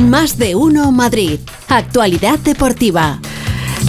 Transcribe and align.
Más 0.00 0.36
de 0.38 0.56
uno 0.56 0.90
Madrid. 0.90 1.38
Actualidad 1.68 2.38
deportiva. 2.40 3.20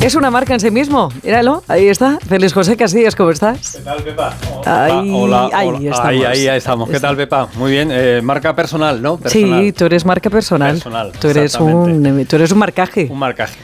Es 0.01 0.13
una 0.13 0.29
marca 0.29 0.53
en 0.53 0.59
sí 0.59 0.69
mismo. 0.69 1.09
Míralo, 1.23 1.63
ahí 1.67 1.87
está. 1.87 2.19
Feliz 2.19 2.53
José 2.53 2.77
Casillas, 2.77 3.15
¿cómo 3.15 3.31
estás? 3.31 3.77
¿Qué 3.77 3.81
tal, 3.81 4.03
Pepa? 4.03 4.33
Ahí, 4.65 5.11
hola, 5.11 5.49
ahí 5.51 5.67
hola. 5.69 5.79
estamos. 5.79 6.05
Ahí, 6.05 6.23
ahí, 6.23 6.47
ahí 6.47 6.57
estamos. 6.57 6.89
¿Qué 6.89 6.99
tal, 6.99 7.17
Pepa? 7.17 7.47
Muy 7.55 7.71
bien. 7.71 7.89
Eh, 7.91 8.21
marca 8.21 8.55
personal, 8.55 9.01
¿no? 9.01 9.17
Personal. 9.17 9.63
Sí, 9.63 9.71
tú 9.71 9.85
eres 9.85 10.05
marca 10.05 10.29
personal. 10.29 10.73
Personal, 10.73 11.11
tú, 11.19 11.27
eres 11.29 11.55
exactamente. 11.55 12.11
un, 12.11 12.25
tú 12.25 12.35
eres 12.35 12.51
un 12.51 12.59
marcaje. 12.59 13.07
Un 13.09 13.17
marcaje. 13.19 13.57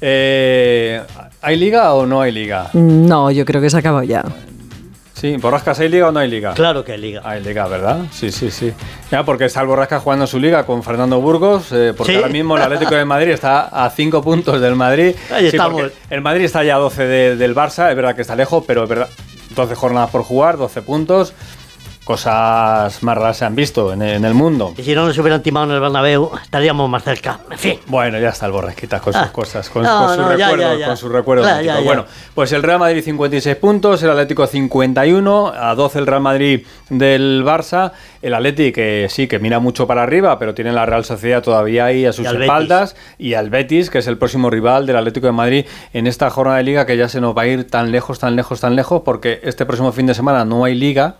Eh, 0.00 1.02
¿Hay 1.42 1.56
liga 1.56 1.92
o 1.92 2.06
no 2.06 2.22
hay 2.22 2.32
liga? 2.32 2.70
No, 2.72 3.30
yo 3.30 3.44
creo 3.44 3.60
que 3.60 3.68
se 3.68 3.76
acaba 3.76 4.04
ya. 4.04 4.24
Sí, 5.22 5.36
¿Borrascas 5.36 5.78
hay 5.78 5.88
liga 5.88 6.08
o 6.08 6.10
no 6.10 6.18
hay 6.18 6.28
liga? 6.28 6.52
Claro 6.52 6.82
que 6.84 6.90
hay 6.90 6.98
liga. 6.98 7.20
Hay 7.24 7.40
liga, 7.44 7.68
¿verdad? 7.68 8.06
Sí, 8.10 8.32
sí, 8.32 8.50
sí. 8.50 8.72
Ya, 9.08 9.24
porque 9.24 9.44
está 9.44 9.60
el 9.60 9.68
Borrasca 9.68 10.00
jugando 10.00 10.26
su 10.26 10.40
liga 10.40 10.66
con 10.66 10.82
Fernando 10.82 11.20
Burgos, 11.20 11.70
eh, 11.70 11.94
porque 11.96 12.14
Sí. 12.14 12.16
ahora 12.18 12.28
mismo 12.28 12.56
el 12.56 12.62
Atlético 12.64 12.96
de 12.96 13.04
Madrid 13.04 13.30
está 13.30 13.68
a 13.68 13.88
5 13.90 14.20
puntos 14.20 14.60
del 14.60 14.74
Madrid. 14.74 15.14
Ahí 15.32 15.42
Sí, 15.48 15.56
estamos. 15.56 15.92
El 16.10 16.22
Madrid 16.22 16.44
está 16.46 16.64
ya 16.64 16.74
a 16.74 16.78
12 16.78 17.04
de- 17.06 17.36
del 17.36 17.54
Barça, 17.54 17.88
es 17.90 17.94
verdad 17.94 18.16
que 18.16 18.22
está 18.22 18.34
lejos, 18.34 18.64
pero 18.66 18.82
es 18.82 18.88
verdad, 18.88 19.08
12 19.54 19.76
jornadas 19.76 20.10
por 20.10 20.24
jugar, 20.24 20.56
12 20.56 20.82
puntos. 20.82 21.34
Cosas 22.04 23.02
más 23.02 23.16
raras 23.16 23.36
se 23.36 23.44
han 23.44 23.54
visto 23.54 23.92
en, 23.92 24.02
en 24.02 24.24
el 24.24 24.34
mundo. 24.34 24.74
Y 24.76 24.82
si 24.82 24.94
no 24.94 25.06
nos 25.06 25.16
hubieran 25.18 25.42
timado 25.42 25.66
en 25.66 25.72
el 25.72 25.80
Bernabéu, 25.80 26.30
estaríamos 26.42 26.90
más 26.90 27.04
cerca. 27.04 27.40
En 27.50 27.58
fin. 27.58 27.78
Bueno, 27.86 28.18
ya 28.18 28.30
está 28.30 28.46
el 28.46 28.52
Borrasquita 28.52 29.00
con 29.00 29.12
sus 29.12 29.22
Ah. 29.22 29.32
cosas, 29.32 29.70
con, 29.70 29.82
No, 29.84 30.06
con 30.08 30.16
no, 30.18 30.36
ya, 30.36 30.74
ya. 30.76 30.86
con 30.88 30.96
sus 30.96 31.10
recuerdos. 31.12 31.46
Ya. 31.64 31.80
Bueno, 31.80 32.04
pues 32.34 32.52
el 32.52 32.62
Real 32.62 32.78
Madrid 32.80 33.02
56 33.04 33.56
puntos, 33.56 34.02
el 34.02 34.10
Atlético 34.10 34.46
51, 34.46 35.52
a 35.56 35.74
12 35.74 36.00
el 36.00 36.06
Real 36.06 36.20
Madrid 36.20 36.66
del 36.90 37.44
Barça, 37.46 37.92
el 38.20 38.34
Atlético 38.34 38.74
que 38.74 39.06
sí, 39.08 39.26
que 39.28 39.38
mira 39.38 39.58
mucho 39.60 39.86
para 39.86 40.02
arriba, 40.02 40.38
pero 40.38 40.54
tiene 40.54 40.72
la 40.72 40.84
Real 40.84 41.04
Sociedad 41.04 41.42
todavía 41.42 41.86
ahí 41.86 42.04
a 42.04 42.12
sus 42.12 42.24
Y 42.24 42.28
al 42.28 42.42
espaldas, 42.42 42.96
y 43.18 43.34
al 43.34 43.48
Betis, 43.48 43.90
que 43.90 43.98
es 43.98 44.06
el 44.06 44.18
próximo 44.18 44.50
rival 44.50 44.86
del 44.86 44.96
Atlético 44.96 45.26
de 45.26 45.32
Madrid 45.32 45.66
en 45.92 46.06
esta 46.06 46.30
jornada 46.30 46.58
de 46.58 46.64
liga 46.64 46.84
que 46.84 46.96
ya 46.96 47.08
se 47.08 47.20
nos 47.20 47.36
va 47.36 47.42
a 47.42 47.46
ir 47.46 47.68
tan 47.70 47.90
lejos, 47.92 48.18
tan 48.18 48.36
lejos, 48.36 48.60
tan 48.60 48.74
lejos, 48.76 49.02
porque 49.04 49.40
este 49.44 49.64
próximo 49.66 49.92
fin 49.92 50.06
de 50.06 50.14
semana 50.14 50.44
no 50.44 50.64
hay 50.64 50.74
liga. 50.74 51.16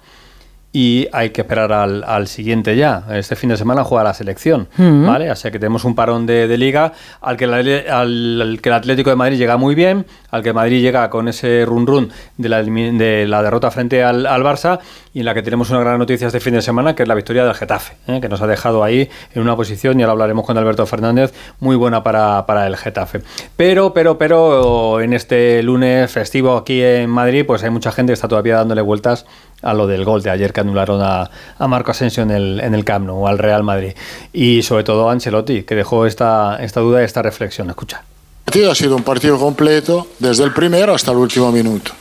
Y 0.74 1.06
hay 1.12 1.30
que 1.30 1.42
esperar 1.42 1.70
al, 1.70 2.02
al 2.02 2.28
siguiente 2.28 2.74
ya. 2.76 3.04
Este 3.10 3.36
fin 3.36 3.50
de 3.50 3.58
semana 3.58 3.84
juega 3.84 4.04
la 4.04 4.14
selección. 4.14 4.68
¿vale? 5.06 5.28
Así 5.28 5.50
que 5.50 5.58
tenemos 5.58 5.84
un 5.84 5.94
parón 5.94 6.24
de, 6.24 6.48
de 6.48 6.56
liga 6.56 6.94
al 7.20 7.36
que, 7.36 7.46
la- 7.46 7.56
al, 7.58 8.40
al 8.40 8.58
que 8.62 8.68
el 8.70 8.74
Atlético 8.74 9.10
de 9.10 9.16
Madrid 9.16 9.36
llega 9.36 9.58
muy 9.58 9.74
bien, 9.74 10.06
al 10.30 10.42
que 10.42 10.54
Madrid 10.54 10.80
llega 10.80 11.10
con 11.10 11.28
ese 11.28 11.64
run 11.66 11.86
run 11.86 12.10
de 12.38 12.48
la, 12.48 12.62
de 12.62 13.26
la 13.28 13.42
derrota 13.42 13.70
frente 13.70 14.02
al, 14.02 14.24
al 14.24 14.42
Barça 14.42 14.78
y 15.12 15.18
en 15.20 15.26
la 15.26 15.34
que 15.34 15.42
tenemos 15.42 15.68
una 15.68 15.80
gran 15.80 15.98
noticia 15.98 16.26
este 16.28 16.40
fin 16.40 16.54
de 16.54 16.62
semana 16.62 16.94
que 16.94 17.02
es 17.02 17.08
la 17.08 17.14
victoria 17.14 17.44
del 17.44 17.52
Getafe, 17.54 17.96
¿eh? 18.06 18.20
que 18.22 18.30
nos 18.30 18.40
ha 18.40 18.46
dejado 18.46 18.82
ahí 18.82 19.10
en 19.34 19.42
una 19.42 19.54
posición, 19.56 20.00
y 20.00 20.04
ahora 20.04 20.12
hablaremos 20.12 20.46
con 20.46 20.56
Alberto 20.56 20.86
Fernández, 20.86 21.34
muy 21.60 21.76
buena 21.76 22.02
para, 22.02 22.46
para 22.46 22.66
el 22.66 22.78
Getafe. 22.78 23.20
Pero, 23.58 23.92
pero, 23.92 24.16
pero 24.16 25.02
en 25.02 25.12
este 25.12 25.62
lunes 25.62 26.10
festivo 26.10 26.56
aquí 26.56 26.80
en 26.82 27.10
Madrid, 27.10 27.44
pues 27.46 27.62
hay 27.62 27.68
mucha 27.68 27.92
gente 27.92 28.12
que 28.12 28.14
está 28.14 28.26
todavía 28.28 28.56
dándole 28.56 28.80
vueltas 28.80 29.26
a 29.62 29.72
lo 29.74 29.86
del 29.86 30.04
gol 30.04 30.22
de 30.22 30.30
ayer 30.30 30.52
que 30.52 30.60
anularon 30.60 31.00
a, 31.00 31.30
a 31.58 31.68
Marco 31.68 31.92
Asensio 31.92 32.22
en 32.22 32.30
el, 32.30 32.60
en 32.60 32.74
el 32.74 32.84
Camp 32.84 33.06
Nou, 33.06 33.26
al 33.26 33.38
Real 33.38 33.62
Madrid. 33.62 33.92
Y 34.32 34.62
sobre 34.62 34.84
todo 34.84 35.08
a 35.08 35.12
Ancelotti, 35.12 35.62
que 35.62 35.74
dejó 35.74 36.06
esta, 36.06 36.58
esta 36.60 36.80
duda 36.80 37.00
y 37.02 37.04
esta 37.04 37.22
reflexión. 37.22 37.70
Escucha. 37.70 37.98
El 37.98 38.44
partido 38.44 38.70
ha 38.70 38.74
sido 38.74 38.96
un 38.96 39.02
partido 39.02 39.38
completo 39.38 40.08
desde 40.18 40.44
el 40.44 40.52
primero 40.52 40.94
hasta 40.94 41.10
el 41.12 41.16
último 41.16 41.50
minuto. 41.50 41.92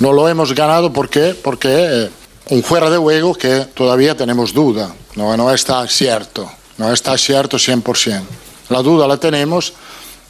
No 0.00 0.12
lo 0.12 0.28
hemos 0.28 0.54
ganado 0.54 0.92
¿por 0.92 1.08
qué? 1.08 1.34
porque 1.42 1.68
eh, 1.68 2.10
un 2.50 2.62
fuera 2.62 2.90
de 2.90 2.98
juego 2.98 3.34
que 3.34 3.66
todavía 3.72 4.16
tenemos 4.16 4.52
duda, 4.52 4.92
no, 5.14 5.36
no 5.36 5.52
está 5.52 5.86
cierto, 5.86 6.50
no 6.78 6.92
está 6.92 7.16
cierto 7.16 7.56
100%. 7.56 8.22
La 8.68 8.82
duda 8.82 9.06
la 9.06 9.16
tenemos 9.16 9.72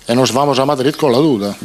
y 0.06 0.14
nos 0.14 0.32
vamos 0.32 0.58
a 0.58 0.66
Madrid 0.66 0.94
con 0.94 1.12
la 1.12 1.18
duda. 1.18 1.56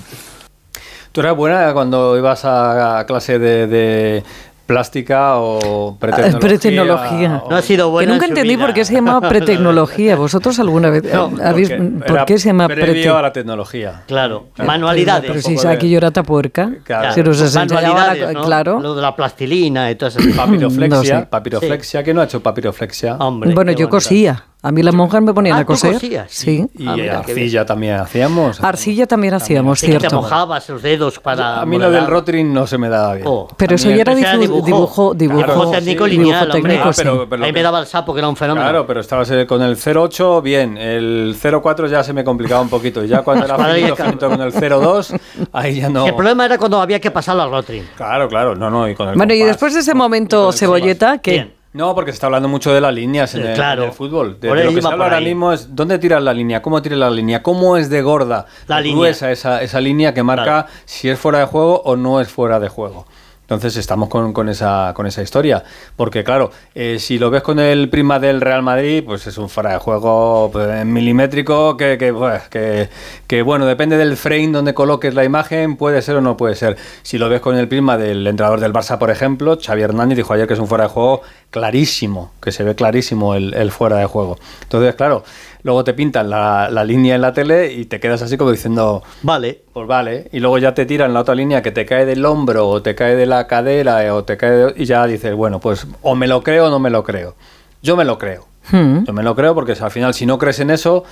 ¿Tú 1.12 1.22
eras 1.22 1.36
buena 1.36 1.74
cuando 1.74 2.18
ibas 2.18 2.46
a, 2.46 3.00
a 3.00 3.06
clase 3.06 3.40
de, 3.40 3.68
de 3.68 4.24
plástica 4.68 5.38
o 5.38 5.98
pretecnología? 6.00 6.40
pretecnología. 6.40 7.42
o- 7.46 7.50
No 7.50 7.56
ha 7.56 7.62
sido 7.62 7.88
Que 7.88 7.92
buena. 7.92 8.12
nunca 8.14 8.26
en 8.26 8.32
entendí 8.32 8.56
vida. 8.56 8.66
por 8.66 8.76
qué 8.76 8.86
se 8.86 8.94
llama 8.94 9.22
pretecnología. 9.30 10.16
¿Vosotros 10.16 10.60
alguna 10.60 10.90
vez 10.90 11.04
No, 11.12 11.30
eh, 11.30 11.42
habéis, 11.44 11.70
Porque 11.70 12.06
por 12.08 12.26
qué 12.26 12.38
se 12.38 12.50
llama 12.50 12.68
previo 12.68 12.86
prete? 12.86 13.10
a 13.10 13.22
la 13.22 13.34
tecnología. 13.34 14.04
Claro, 14.08 14.48
Claro. 14.54 14.68
manualidades. 14.68 15.32
Pero 15.32 15.42
si 15.42 15.68
aquí 15.68 15.90
yo 15.90 15.98
era 15.98 16.12
tapuerca, 16.12 16.70
Claro. 16.84 17.14
si 17.14 17.24
nos 17.24 17.42
enseñaba 17.42 17.82
la- 17.82 17.88
Manualidades, 17.90 18.34
¿no? 18.34 18.42
claro. 18.44 18.80
Lo 18.80 18.94
de 18.96 19.02
la 19.02 19.16
plastilina 19.16 19.90
y 19.90 19.96
todo 19.96 20.10
eso. 20.10 20.20
Papiroflexia, 20.36 20.90
No 21.16 21.22
sé. 21.22 21.26
papiroflexia, 21.28 22.04
¿quién 22.04 22.16
no 22.16 22.22
ha 22.22 22.26
hecho 22.26 22.42
papiroflexia? 22.42 23.16
Hombre, 23.16 23.54
bueno, 23.54 23.72
yo 23.72 23.78
bonita. 23.88 23.90
cosía. 23.90 24.44
A 24.64 24.72
mí 24.72 24.82
las 24.82 24.94
monjas 24.94 25.22
me 25.22 25.34
ponían 25.36 25.56
Ah, 25.56 25.60
a 25.60 25.62
¿tú 25.62 25.68
coser. 25.68 25.94
cosías? 25.94 26.26
Sí. 26.32 26.66
Y 26.80 26.88
Ah, 26.88 27.20
arcilla 27.20 27.64
también 27.64 27.96
hacíamos. 27.98 28.62
Arcilla 28.62 29.06
también 29.06 29.36
hacíamos, 29.36 29.80
Sí 29.80 29.86
que 29.86 29.94
te 29.94 30.00
cierto. 30.00 30.16
mojabas 30.18 30.68
los 30.70 30.82
dedos 30.82 31.20
para. 31.20 31.62
A 31.62 31.66
mí 31.66 31.78
lo 31.78 31.92
del 31.92 32.08
rotring 32.08 32.52
no 32.52 32.66
se 32.66 32.80
me 32.80 32.90
daba 32.90 33.14
bien. 33.14 33.28
Oh. 33.30 33.48
Pero 33.56 33.76
eso 33.76 33.84
También- 33.88 33.98
ya 34.06 34.12
era 34.14 34.38
dibujo. 34.40 34.66
dibujo, 34.66 35.14
dibujo, 35.14 35.14
Dibujo 35.54 35.72
técnico 35.72 36.06
sí, 36.06 36.10
lineal, 36.12 36.40
dibujo 36.40 36.58
hombre. 36.58 36.72
técnico, 36.74 36.90
Ah, 36.90 36.94
pero- 36.98 37.14
sí. 37.22 37.28
pero 37.30 37.44
Ahí 37.46 37.52
me 37.52 37.60
que- 37.60 37.64
daba 37.64 37.80
el 37.80 37.86
sapo, 37.86 38.14
que 38.14 38.20
era 38.20 38.28
un 38.30 38.36
fenómeno. 38.36 38.66
Claro, 38.66 38.88
pero 38.88 39.00
estabas 39.00 39.32
con 39.48 39.62
el 39.62 39.78
08, 39.78 40.42
bien. 40.42 40.76
El 40.78 41.36
04 41.40 41.88
ya 41.88 42.04
se 42.04 42.14
me 42.14 42.24
complicaba 42.24 42.60
un 42.62 42.70
poquito. 42.70 43.04
Y 43.04 43.08
ya 43.10 43.22
cuando 43.22 43.46
era 43.46 43.56
finito, 43.58 43.96
claro. 43.96 44.12
finito 44.12 44.30
con 44.30 44.42
el 44.42 44.52
02, 44.52 45.14
ahí 45.54 45.80
ya 45.82 45.90
no. 45.90 46.08
El 46.08 46.16
problema 46.16 46.46
era 46.46 46.58
cuando 46.58 46.82
había 46.82 47.00
que 47.00 47.12
pasarlo 47.12 47.44
al 47.44 47.52
Rotring. 47.52 47.84
Claro, 47.96 48.28
claro, 48.28 48.56
no, 48.56 48.72
no. 48.72 48.90
Y 48.90 48.96
con 48.96 49.08
el 49.10 49.16
Bueno, 49.16 49.34
y 49.36 49.40
después 49.44 49.76
de 49.76 49.82
ese 49.82 49.94
momento, 49.94 50.52
cebolleta, 50.52 51.20
¿qué? 51.20 51.56
No, 51.78 51.94
porque 51.94 52.12
se 52.12 52.16
está 52.16 52.26
hablando 52.26 52.50
mucho 52.50 52.74
de 52.74 52.82
las 52.82 52.94
líneas 52.94 53.36
en, 53.36 53.46
el, 53.46 53.54
claro. 53.54 53.84
en 53.84 53.90
el 53.90 53.94
fútbol. 53.96 54.40
De, 54.40 54.48
Por 54.48 54.58
de 54.58 54.64
lo 54.64 54.74
que 54.74 54.82
se 54.82 54.88
habla 54.88 55.06
ahora 55.06 55.22
mismo 55.22 55.54
es 55.54 55.76
dónde 55.76 56.00
tiras 56.00 56.24
la 56.24 56.34
línea, 56.34 56.62
cómo 56.62 56.82
tiras 56.82 56.98
la 56.98 57.12
línea, 57.12 57.44
cómo 57.44 57.78
es 57.78 57.90
de 57.90 58.02
gorda, 58.02 58.48
La 58.68 58.82
gruesa 58.82 59.32
esa, 59.32 59.62
esa 59.62 59.80
línea 59.80 60.14
que 60.14 60.24
marca 60.24 60.44
Claro. 60.44 60.68
si 60.86 61.08
es 61.10 61.20
fuera 61.20 61.40
de 61.40 61.46
juego 61.46 61.82
o 61.86 61.96
no 61.96 62.20
es 62.20 62.28
fuera 62.30 62.60
de 62.60 62.68
juego. 62.68 63.06
Entonces 63.48 63.78
estamos 63.78 64.10
con, 64.10 64.34
con 64.34 64.50
esa, 64.50 64.92
con 64.94 65.08
esa 65.08 65.22
historia. 65.22 65.64
Porque 65.96 66.26
claro, 66.26 66.52
eh, 66.76 66.98
si 67.00 67.18
lo 67.18 67.30
ves 67.30 67.44
con 67.44 67.60
el 67.60 67.88
prima 67.88 68.20
del 68.20 68.42
Real 68.42 68.62
Madrid, 68.62 69.06
pues 69.06 69.26
es 69.26 69.38
un 69.38 69.48
fuera 69.48 69.72
de 69.72 69.78
juego 69.78 70.50
pues, 70.52 70.86
milimétrico 70.86 71.78
que, 71.78 71.98
que, 71.98 72.12
pues, 72.12 72.44
que, 72.50 72.90
que, 73.26 73.42
bueno, 73.44 73.66
depende 73.66 73.96
del 73.96 74.18
frame 74.18 74.50
donde 74.50 74.74
coloques 74.74 75.14
la 75.14 75.24
imagen, 75.24 75.78
puede 75.78 76.02
ser 76.02 76.18
o 76.18 76.22
no 76.22 76.36
puede 76.36 76.56
ser. 76.56 76.76
Si 77.04 77.18
lo 77.18 77.30
ves 77.30 77.40
con 77.40 77.56
el 77.56 77.70
prisma 77.70 77.98
del 77.98 78.28
entrenador 78.28 78.60
del 78.60 78.74
Barça, 78.74 78.98
por 78.98 79.12
ejemplo, 79.12 79.58
Xavi 79.58 79.82
Hernández 79.82 80.18
dijo 80.18 80.34
ayer 80.34 80.46
que 80.46 80.54
es 80.54 80.60
un 80.60 80.68
fuera 80.68 80.84
de 80.84 80.90
juego 80.90 81.22
clarísimo, 81.50 82.34
que 82.42 82.52
se 82.52 82.64
ve 82.64 82.76
clarísimo 82.76 83.34
el, 83.34 83.54
el 83.54 83.72
fuera 83.72 83.96
de 83.96 84.08
juego. 84.08 84.38
Entonces, 84.64 84.94
claro, 84.96 85.24
luego 85.64 85.84
te 85.84 85.94
pintan 85.94 86.30
la, 86.30 86.70
la 86.72 86.84
línea 86.84 87.16
en 87.16 87.22
la 87.22 87.34
tele 87.34 87.72
y 87.74 87.86
te 87.86 88.00
quedas 88.00 88.22
así 88.22 88.38
como 88.38 88.52
diciendo, 88.52 89.04
Vale. 89.24 89.62
pues 89.74 89.88
vale, 89.88 90.30
y 90.32 90.40
luego 90.40 90.58
ya 90.58 90.74
te 90.74 90.86
tiran 90.86 91.14
la 91.14 91.22
otra 91.22 91.36
línea 91.36 91.62
que 91.62 91.72
te 91.72 91.86
cae 91.86 92.06
del 92.06 92.26
hombro 92.26 92.68
o 92.68 92.82
te 92.82 92.96
cae 92.96 93.16
de 93.16 93.26
la 93.26 93.48
cadera 93.48 94.06
eh, 94.06 94.12
o 94.12 94.24
te 94.24 94.38
cae 94.38 94.52
de- 94.52 94.74
y 94.78 94.86
ya 94.86 95.06
dices, 95.06 95.34
bueno, 95.36 95.60
pues 95.60 95.86
o 96.02 96.16
me 96.16 96.28
lo 96.28 96.42
creo 96.44 96.68
o 96.68 96.70
no 96.70 96.80
me 96.80 96.90
lo 96.90 97.04
creo. 97.04 97.36
Yo 97.82 97.96
me 97.98 98.06
lo 98.06 98.18
creo. 98.18 98.46
Hmm. 98.72 99.04
Yo 99.06 99.14
me 99.14 99.24
lo 99.24 99.36
creo 99.36 99.54
porque 99.56 99.74
al 99.80 99.92
final 99.92 100.14
si 100.14 100.26
no 100.26 100.38
crees 100.38 100.60
en 100.60 100.70
eso 100.72 101.04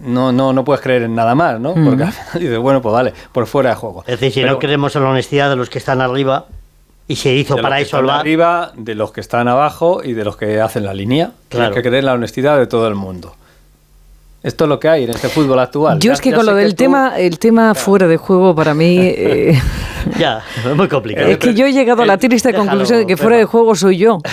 no 0.00 0.32
no 0.32 0.52
no 0.52 0.64
puedes 0.64 0.80
creer 0.82 1.02
en 1.02 1.14
nada 1.14 1.34
más, 1.36 1.60
¿no? 1.60 1.74
Porque 1.74 2.02
al 2.02 2.12
final 2.12 2.40
dices, 2.40 2.58
bueno, 2.58 2.82
pues 2.82 2.92
vale, 2.92 3.12
por 3.32 3.46
fuera 3.46 3.70
de 3.70 3.76
juego. 3.76 4.02
Es 4.06 4.18
decir, 4.18 4.32
si 4.32 4.40
Pero 4.40 4.54
no 4.54 4.58
creemos 4.58 4.96
en 4.96 5.04
la 5.04 5.10
honestidad 5.10 5.48
de 5.50 5.56
los 5.56 5.70
que 5.70 5.78
están 5.78 6.00
arriba 6.00 6.46
y 7.06 7.16
se 7.16 7.32
hizo 7.34 7.54
de 7.56 7.62
los 7.62 7.68
para 7.68 7.76
que 7.76 7.82
eso 7.82 7.98
están 7.98 8.10
arriba, 8.20 8.72
de 8.76 8.94
los 8.94 9.12
que 9.12 9.20
están 9.20 9.48
abajo 9.48 10.00
y 10.02 10.12
de 10.14 10.24
los 10.24 10.36
que 10.36 10.60
hacen 10.60 10.84
la 10.84 10.94
línea. 10.94 11.32
Claro. 11.48 11.68
Hay 11.68 11.74
que 11.74 11.80
creer 11.82 11.96
en 12.00 12.06
la 12.06 12.14
honestidad 12.14 12.58
de 12.58 12.66
todo 12.66 12.88
el 12.88 12.94
mundo. 12.94 13.34
Esto 14.42 14.64
es 14.64 14.68
lo 14.68 14.78
que 14.78 14.88
hay 14.88 15.04
en 15.04 15.10
este 15.10 15.28
fútbol 15.28 15.58
actual. 15.58 15.98
Yo 16.00 16.08
Ya- 16.08 16.12
es 16.14 16.20
que 16.20 16.30
ya 16.30 16.36
con 16.36 16.46
lo 16.46 16.54
del 16.54 16.70
tú- 16.74 16.76
tema, 16.84 17.18
el 17.18 17.38
tema 17.38 17.74
fuera 17.74 18.06
de 18.06 18.16
juego 18.18 18.54
para 18.54 18.74
mí, 18.74 18.98
eh, 19.00 19.58
ya, 20.18 20.42
es 20.64 20.74
muy 20.76 20.88
complicado. 20.88 21.28
es 21.28 21.38
que 21.38 21.54
yo 21.54 21.66
he 21.66 21.72
llegado 21.72 22.02
a 22.02 22.06
la 22.06 22.18
triste 22.18 22.48
Déjalo, 22.50 22.68
conclusión 22.70 22.98
de 23.00 23.06
que 23.06 23.16
fuera 23.16 23.36
de 23.36 23.44
juego 23.44 23.74
soy 23.74 23.98
yo. 23.98 24.18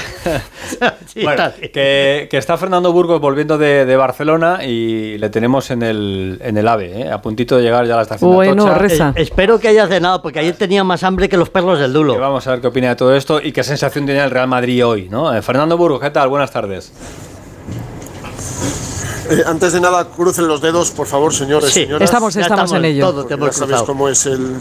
Sí, 1.07 1.23
Bueno, 1.23 1.43
está 1.47 1.59
que, 1.59 2.27
que 2.31 2.37
está 2.37 2.57
Fernando 2.57 2.93
Burgos 2.93 3.19
volviendo 3.19 3.57
de, 3.57 3.85
de 3.85 3.97
Barcelona 3.97 4.63
y 4.63 5.17
le 5.17 5.29
tenemos 5.29 5.69
en 5.69 5.81
el, 5.83 6.39
en 6.41 6.55
el 6.57 6.65
AVE, 6.65 7.01
¿eh? 7.01 7.11
a 7.11 7.21
puntito 7.21 7.57
de 7.57 7.63
llegar 7.63 7.85
ya 7.85 7.95
a 7.95 7.97
la 7.97 8.03
estación 8.03 8.31
Bueno, 8.33 8.63
Atocha. 8.65 8.77
reza. 8.77 9.13
Eh, 9.17 9.21
espero 9.23 9.59
que 9.59 9.67
haya 9.67 9.87
cenado, 9.87 10.21
porque 10.21 10.39
ayer 10.39 10.55
tenía 10.55 10.85
más 10.85 11.03
hambre 11.03 11.27
que 11.27 11.35
los 11.35 11.49
perros 11.49 11.79
del 11.79 11.91
Que 11.91 11.97
Dulo. 11.97 12.17
vamos 12.17 12.47
a 12.47 12.51
ver 12.51 12.61
qué 12.61 12.67
opina 12.67 12.87
de 12.89 12.95
todo 12.95 13.13
esto 13.13 13.41
y 13.41 13.51
qué 13.51 13.63
sensación 13.63 14.05
tiene 14.05 14.23
el 14.23 14.31
Real 14.31 14.47
Madrid 14.47 14.85
hoy. 14.85 15.09
¿no? 15.09 15.35
Eh, 15.35 15.41
Fernando 15.41 15.75
Burgos, 15.77 15.99
¿qué 15.99 16.11
tal? 16.11 16.29
Buenas 16.29 16.51
tardes. 16.51 16.93
Eh, 19.29 19.43
antes 19.45 19.73
de 19.73 19.81
nada, 19.81 20.05
crucen 20.09 20.47
los 20.47 20.61
dedos, 20.61 20.91
por 20.91 21.07
favor, 21.07 21.33
señores, 21.33 21.69
Sí, 21.71 21.81
señoras. 21.83 22.09
Estamos, 22.09 22.33
Ya 22.33 22.41
estamos 22.41 22.71
en 22.73 22.85
ello. 22.85 23.07
Todo 23.11 23.25
te 23.25 23.33
hemos 23.33 23.47
ya 23.47 23.53
sabes 23.53 23.67
cruzado. 23.69 23.85
cómo 23.85 24.09
es 24.09 24.25
el, 24.25 24.55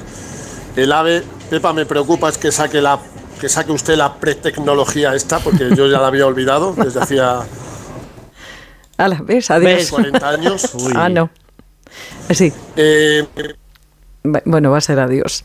el 0.76 0.92
ave. 0.92 1.22
Pepa, 1.50 1.72
me 1.72 1.84
preocupa 1.86 2.28
es 2.28 2.38
que 2.38 2.52
saque 2.52 2.80
la 2.80 2.98
que 3.40 3.48
saque 3.48 3.72
usted 3.72 3.96
la 3.96 4.14
pretecnología 4.14 5.14
esta, 5.14 5.38
porque 5.38 5.70
yo 5.74 5.86
ya 5.86 5.98
la 5.98 6.08
había 6.08 6.26
olvidado 6.26 6.74
desde 6.76 7.00
hacía 7.00 7.40
Ala, 8.98 9.18
¿ves? 9.24 9.50
Adiós. 9.50 9.64
¿Ves? 9.72 9.90
40 9.90 10.28
años. 10.28 10.70
Ah, 10.94 11.08
no. 11.08 11.30
Sí. 12.30 12.52
Eh, 12.76 13.26
Bueno, 14.22 14.70
va 14.70 14.78
a 14.78 14.80
ser 14.82 15.00
adiós. 15.00 15.44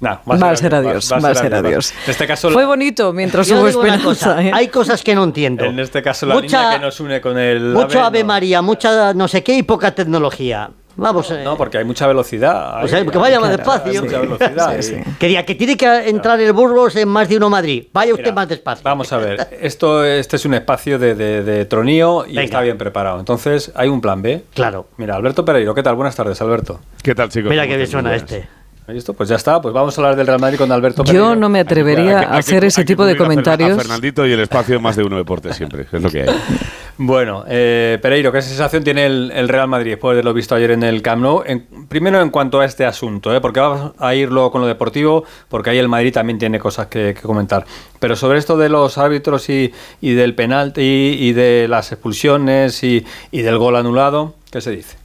Nah, 0.00 0.16
Va 0.26 0.50
a 0.50 0.56
ser 0.56 0.74
adiós, 0.74 1.12
va 1.12 1.28
a 1.30 1.34
ser 1.34 1.52
adiós. 1.54 1.92
En 2.06 2.10
este 2.12 2.26
caso, 2.26 2.50
Fue 2.50 2.62
la- 2.62 2.68
bonito 2.68 3.12
mientras 3.12 3.50
hubo 3.50 3.66
esperanza. 3.68 4.04
cosa, 4.04 4.42
¿eh? 4.42 4.50
hay 4.54 4.68
cosas 4.68 5.02
que 5.02 5.14
no 5.14 5.24
entiendo. 5.24 5.64
en 5.64 5.78
este 5.80 6.02
caso 6.02 6.24
la 6.26 6.36
línea 6.36 6.70
que 6.74 6.78
nos 6.78 7.00
une 7.00 7.20
con 7.20 7.36
el 7.36 7.72
Mucho 7.74 8.00
Ave 8.00 8.20
no. 8.20 8.26
María, 8.28 8.62
mucha 8.62 9.12
no 9.12 9.26
sé 9.28 9.42
qué 9.42 9.56
y 9.58 9.62
poca 9.64 9.94
tecnología. 9.94 10.70
Vamos, 10.98 11.30
eh, 11.30 11.42
No, 11.44 11.56
porque 11.56 11.78
hay 11.78 11.84
mucha 11.84 12.06
velocidad. 12.08 12.84
O 12.84 12.88
sea, 12.88 12.98
hay- 12.98 13.06
que 13.06 13.16
vaya 13.18 13.38
más 13.40 13.50
despacio. 13.56 14.02
mucha 14.02 14.18
velocidad. 14.18 14.72
Sí, 14.80 14.94
y- 14.94 14.96
sí. 15.04 15.10
que 15.18 15.26
diga 15.28 15.44
que 15.44 15.54
tiene 15.54 15.76
que 15.76 16.08
entrar 16.08 16.40
el 16.40 16.52
Burgos 16.52 16.96
en 16.96 17.08
más 17.08 17.28
de 17.28 17.36
uno 17.36 17.48
Madrid. 17.48 17.84
Vaya 17.92 18.12
usted 18.12 18.24
Mira, 18.24 18.34
más 18.34 18.48
despacio. 18.48 18.82
Vamos 18.82 19.12
a 19.12 19.18
ver, 19.18 19.48
esto 19.60 20.04
este 20.04 20.36
es 20.36 20.44
un 20.44 20.54
espacio 20.54 20.98
de, 20.98 21.14
de, 21.14 21.42
de 21.44 21.64
tronío 21.66 22.24
y 22.26 22.30
Venga. 22.30 22.42
está 22.42 22.60
bien 22.62 22.76
preparado. 22.76 23.18
Entonces, 23.20 23.70
hay 23.76 23.88
un 23.88 24.00
plan 24.00 24.20
B. 24.22 24.42
Claro. 24.54 24.88
Mira, 24.96 25.14
Alberto 25.14 25.44
Pereiro, 25.44 25.72
¿qué 25.74 25.82
tal? 25.84 25.94
Buenas 25.94 26.16
tardes, 26.16 26.40
Alberto. 26.42 26.80
¿Qué 27.02 27.14
tal, 27.14 27.28
chicos? 27.28 27.48
Mira 27.50 27.62
¿Cómo 27.62 27.70
que 27.72 27.76
bien 27.76 27.88
suena 27.88 28.14
este. 28.16 28.48
Pues 29.16 29.28
ya 29.28 29.36
está, 29.36 29.60
pues 29.60 29.74
vamos 29.74 29.96
a 29.98 30.00
hablar 30.00 30.16
del 30.16 30.26
Real 30.26 30.40
Madrid 30.40 30.56
con 30.56 30.72
Alberto. 30.72 31.04
Yo 31.04 31.36
no 31.36 31.50
me 31.50 31.60
atrevería 31.60 32.20
que- 32.20 32.24
a 32.26 32.36
hacer 32.38 32.60
que- 32.62 32.68
ese 32.68 32.84
tipo 32.86 33.04
de 33.04 33.18
comentarios. 33.18 33.72
A 33.72 33.80
Fernandito 33.82 34.26
y 34.26 34.32
el 34.32 34.40
espacio 34.40 34.76
de 34.76 34.80
más 34.80 34.96
de 34.96 35.02
uno 35.04 35.18
deporte 35.18 35.52
siempre, 35.52 35.86
es 35.92 36.02
lo 36.02 36.08
que 36.08 36.22
hay. 36.22 36.28
Bueno, 36.96 37.44
eh, 37.46 37.98
Pereiro, 38.00 38.32
¿qué 38.32 38.40
sensación 38.40 38.82
tiene 38.82 39.04
el, 39.06 39.30
el 39.32 39.46
Real 39.48 39.68
Madrid 39.68 39.90
después 39.92 40.16
de 40.16 40.22
lo 40.22 40.32
visto 40.32 40.54
ayer 40.54 40.70
en 40.70 40.82
el 40.82 41.02
Camp 41.02 41.22
Nou? 41.22 41.42
En- 41.46 41.66
primero 41.86 42.20
en 42.22 42.30
cuanto 42.30 42.60
a 42.60 42.64
este 42.64 42.86
asunto, 42.86 43.32
¿eh? 43.34 43.40
porque 43.42 43.60
vamos 43.60 43.92
a 43.98 44.14
ir 44.14 44.32
luego 44.32 44.50
con 44.50 44.62
lo 44.62 44.66
deportivo, 44.66 45.22
porque 45.48 45.68
ahí 45.70 45.78
el 45.78 45.88
Madrid 45.88 46.12
también 46.14 46.38
tiene 46.38 46.58
cosas 46.58 46.86
que, 46.86 47.12
que 47.14 47.20
comentar. 47.22 47.66
Pero 48.00 48.16
sobre 48.16 48.38
esto 48.38 48.56
de 48.56 48.68
los 48.70 48.96
árbitros 48.96 49.48
y, 49.50 49.70
y 50.00 50.14
del 50.14 50.34
penalti 50.34 50.80
y 51.20 51.32
de 51.34 51.66
las 51.68 51.92
expulsiones 51.92 52.82
y, 52.82 53.04
y 53.30 53.42
del 53.42 53.58
gol 53.58 53.76
anulado, 53.76 54.34
¿qué 54.50 54.60
se 54.62 54.70
dice? 54.70 54.96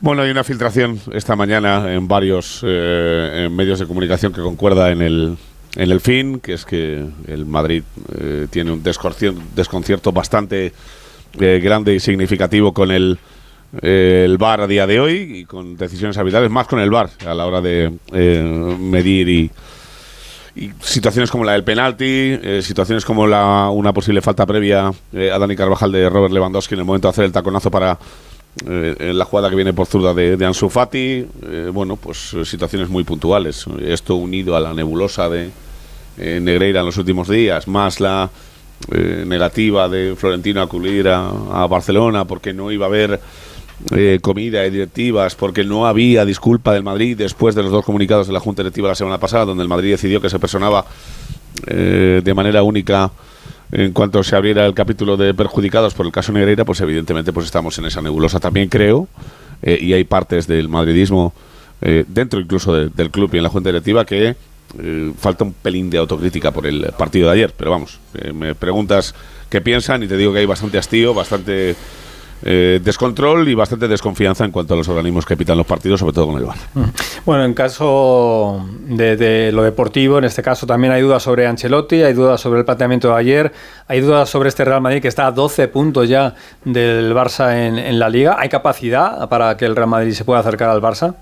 Bueno, 0.00 0.22
hay 0.22 0.30
una 0.30 0.44
filtración 0.44 1.00
esta 1.12 1.34
mañana 1.34 1.92
en 1.92 2.06
varios 2.06 2.60
eh, 2.64 3.46
en 3.46 3.56
medios 3.56 3.80
de 3.80 3.86
comunicación 3.86 4.32
que 4.32 4.40
concuerda 4.40 4.92
en 4.92 5.02
el, 5.02 5.36
en 5.74 5.90
el 5.90 6.00
fin, 6.00 6.38
que 6.38 6.52
es 6.52 6.64
que 6.64 7.04
el 7.26 7.46
Madrid 7.46 7.82
eh, 8.16 8.46
tiene 8.48 8.70
un 8.70 8.82
desconcierto, 8.82 10.12
bastante 10.12 10.72
eh, 11.40 11.60
grande 11.60 11.96
y 11.96 12.00
significativo 12.00 12.72
con 12.72 12.92
el, 12.92 13.18
eh, 13.82 14.22
el 14.24 14.38
VAR 14.38 14.60
a 14.60 14.66
día 14.68 14.86
de 14.86 15.00
hoy 15.00 15.40
y 15.40 15.44
con 15.46 15.76
decisiones 15.76 16.16
arbitrales, 16.16 16.48
más 16.48 16.68
con 16.68 16.78
el 16.78 16.90
VAR 16.90 17.10
a 17.26 17.34
la 17.34 17.46
hora 17.46 17.60
de 17.60 17.92
eh, 18.12 18.76
medir 18.78 19.28
y, 19.28 19.50
y 20.54 20.70
situaciones 20.80 21.28
como 21.28 21.42
la 21.42 21.52
del 21.52 21.64
penalti, 21.64 22.38
eh, 22.40 22.60
situaciones 22.62 23.04
como 23.04 23.26
la, 23.26 23.68
una 23.70 23.92
posible 23.92 24.20
falta 24.20 24.46
previa 24.46 24.92
eh, 25.12 25.32
a 25.32 25.40
Dani 25.40 25.56
Carvajal 25.56 25.90
de 25.90 26.08
Robert 26.08 26.32
Lewandowski 26.32 26.74
en 26.74 26.80
el 26.80 26.86
momento 26.86 27.08
de 27.08 27.10
hacer 27.10 27.24
el 27.24 27.32
taconazo 27.32 27.68
para 27.70 27.98
eh, 28.66 28.94
en 28.98 29.18
la 29.18 29.24
jugada 29.24 29.50
que 29.50 29.56
viene 29.56 29.72
por 29.72 29.86
zurda 29.86 30.14
de, 30.14 30.36
de 30.36 30.46
Ansu 30.46 30.68
Fati, 30.68 30.98
eh, 30.98 31.70
bueno, 31.72 31.96
pues 31.96 32.34
eh, 32.34 32.44
situaciones 32.44 32.88
muy 32.88 33.04
puntuales. 33.04 33.66
Esto 33.80 34.16
unido 34.16 34.56
a 34.56 34.60
la 34.60 34.74
nebulosa 34.74 35.28
de 35.28 35.50
eh, 36.18 36.40
Negreira 36.40 36.80
en 36.80 36.86
los 36.86 36.96
últimos 36.96 37.28
días, 37.28 37.68
más 37.68 38.00
la 38.00 38.30
eh, 38.92 39.24
negativa 39.26 39.88
de 39.88 40.14
Florentino 40.16 40.60
a 40.60 40.64
acudir 40.64 41.08
a, 41.08 41.66
Barcelona 41.66 42.24
porque 42.24 42.52
no 42.52 42.70
iba 42.70 42.86
a 42.86 42.88
haber 42.88 43.20
eh, 43.90 44.20
comida 44.22 44.64
y 44.64 44.70
directivas, 44.70 45.34
porque 45.34 45.64
no 45.64 45.86
había 45.86 46.24
disculpa 46.24 46.72
del 46.72 46.84
Madrid 46.84 47.16
después 47.16 47.56
de 47.56 47.64
los 47.64 47.72
dos 47.72 47.84
comunicados 47.84 48.28
de 48.28 48.32
la 48.32 48.40
Junta 48.40 48.62
Directiva 48.62 48.88
la 48.88 48.94
semana 48.94 49.18
pasada, 49.18 49.46
donde 49.46 49.64
el 49.64 49.68
Madrid 49.68 49.90
decidió 49.90 50.20
que 50.20 50.30
se 50.30 50.38
personaba 50.38 50.84
eh, 51.66 52.22
de 52.24 52.34
manera 52.34 52.62
única 52.62 53.10
en 53.72 53.92
cuanto 53.92 54.22
se 54.22 54.34
abriera 54.36 54.64
el 54.66 54.74
capítulo 54.74 55.16
de 55.16 55.34
perjudicados 55.34 55.94
por 55.94 56.06
el 56.06 56.12
caso 56.12 56.32
Negreira, 56.32 56.64
pues 56.64 56.80
evidentemente 56.80 57.32
pues 57.32 57.46
estamos 57.46 57.76
en 57.78 57.84
esa 57.86 58.00
nebulosa. 58.02 58.40
También 58.40 58.68
creo, 58.68 59.08
eh, 59.62 59.78
y 59.80 59.92
hay 59.92 60.04
partes 60.04 60.46
del 60.46 60.68
madridismo 60.68 61.34
eh, 61.80 62.04
dentro 62.08 62.40
incluso 62.40 62.74
de- 62.74 62.88
del 62.88 63.10
club 63.10 63.30
y 63.34 63.36
en 63.36 63.42
la 63.44 63.48
junta 63.50 63.68
directiva 63.68 64.04
que 64.04 64.34
eh, 64.78 65.12
falta 65.18 65.44
un 65.44 65.52
pelín 65.52 65.90
de 65.90 65.98
autocrítica 65.98 66.50
por 66.50 66.66
el 66.66 66.92
partido 66.98 67.28
de 67.28 67.34
ayer, 67.34 67.54
pero 67.56 67.70
vamos, 67.70 68.00
eh, 68.14 68.32
me 68.32 68.54
preguntas 68.54 69.14
qué 69.48 69.60
piensan 69.60 70.02
y 70.02 70.08
te 70.08 70.16
digo 70.16 70.32
que 70.32 70.40
hay 70.40 70.46
bastante 70.46 70.76
hastío, 70.78 71.14
bastante 71.14 71.74
eh, 72.42 72.80
descontrol 72.82 73.48
y 73.48 73.54
bastante 73.54 73.88
desconfianza 73.88 74.44
en 74.44 74.50
cuanto 74.50 74.74
a 74.74 74.76
los 74.76 74.88
organismos 74.88 75.26
que 75.26 75.36
pitan 75.36 75.56
los 75.56 75.66
partidos, 75.66 76.00
sobre 76.00 76.12
todo 76.12 76.28
con 76.28 76.38
el 76.38 76.44
VAR. 76.44 76.56
Bueno, 77.24 77.44
en 77.44 77.54
caso 77.54 78.64
de, 78.86 79.16
de 79.16 79.52
lo 79.52 79.62
deportivo, 79.62 80.18
en 80.18 80.24
este 80.24 80.42
caso 80.42 80.66
también 80.66 80.92
hay 80.92 81.02
dudas 81.02 81.22
sobre 81.22 81.46
Ancelotti, 81.46 82.02
hay 82.02 82.12
dudas 82.12 82.40
sobre 82.40 82.60
el 82.60 82.64
planteamiento 82.64 83.08
de 83.08 83.14
ayer, 83.14 83.52
hay 83.86 84.00
dudas 84.00 84.28
sobre 84.28 84.48
este 84.48 84.64
Real 84.64 84.80
Madrid 84.80 85.02
que 85.02 85.08
está 85.08 85.26
a 85.26 85.32
12 85.32 85.68
puntos 85.68 86.08
ya 86.08 86.34
del 86.64 87.12
Barça 87.14 87.54
en, 87.54 87.78
en 87.78 87.98
la 87.98 88.08
liga. 88.08 88.36
¿Hay 88.38 88.48
capacidad 88.48 89.28
para 89.28 89.56
que 89.56 89.64
el 89.64 89.74
Real 89.74 89.88
Madrid 89.88 90.12
se 90.12 90.24
pueda 90.24 90.40
acercar 90.40 90.70
al 90.70 90.80
Barça? 90.80 91.14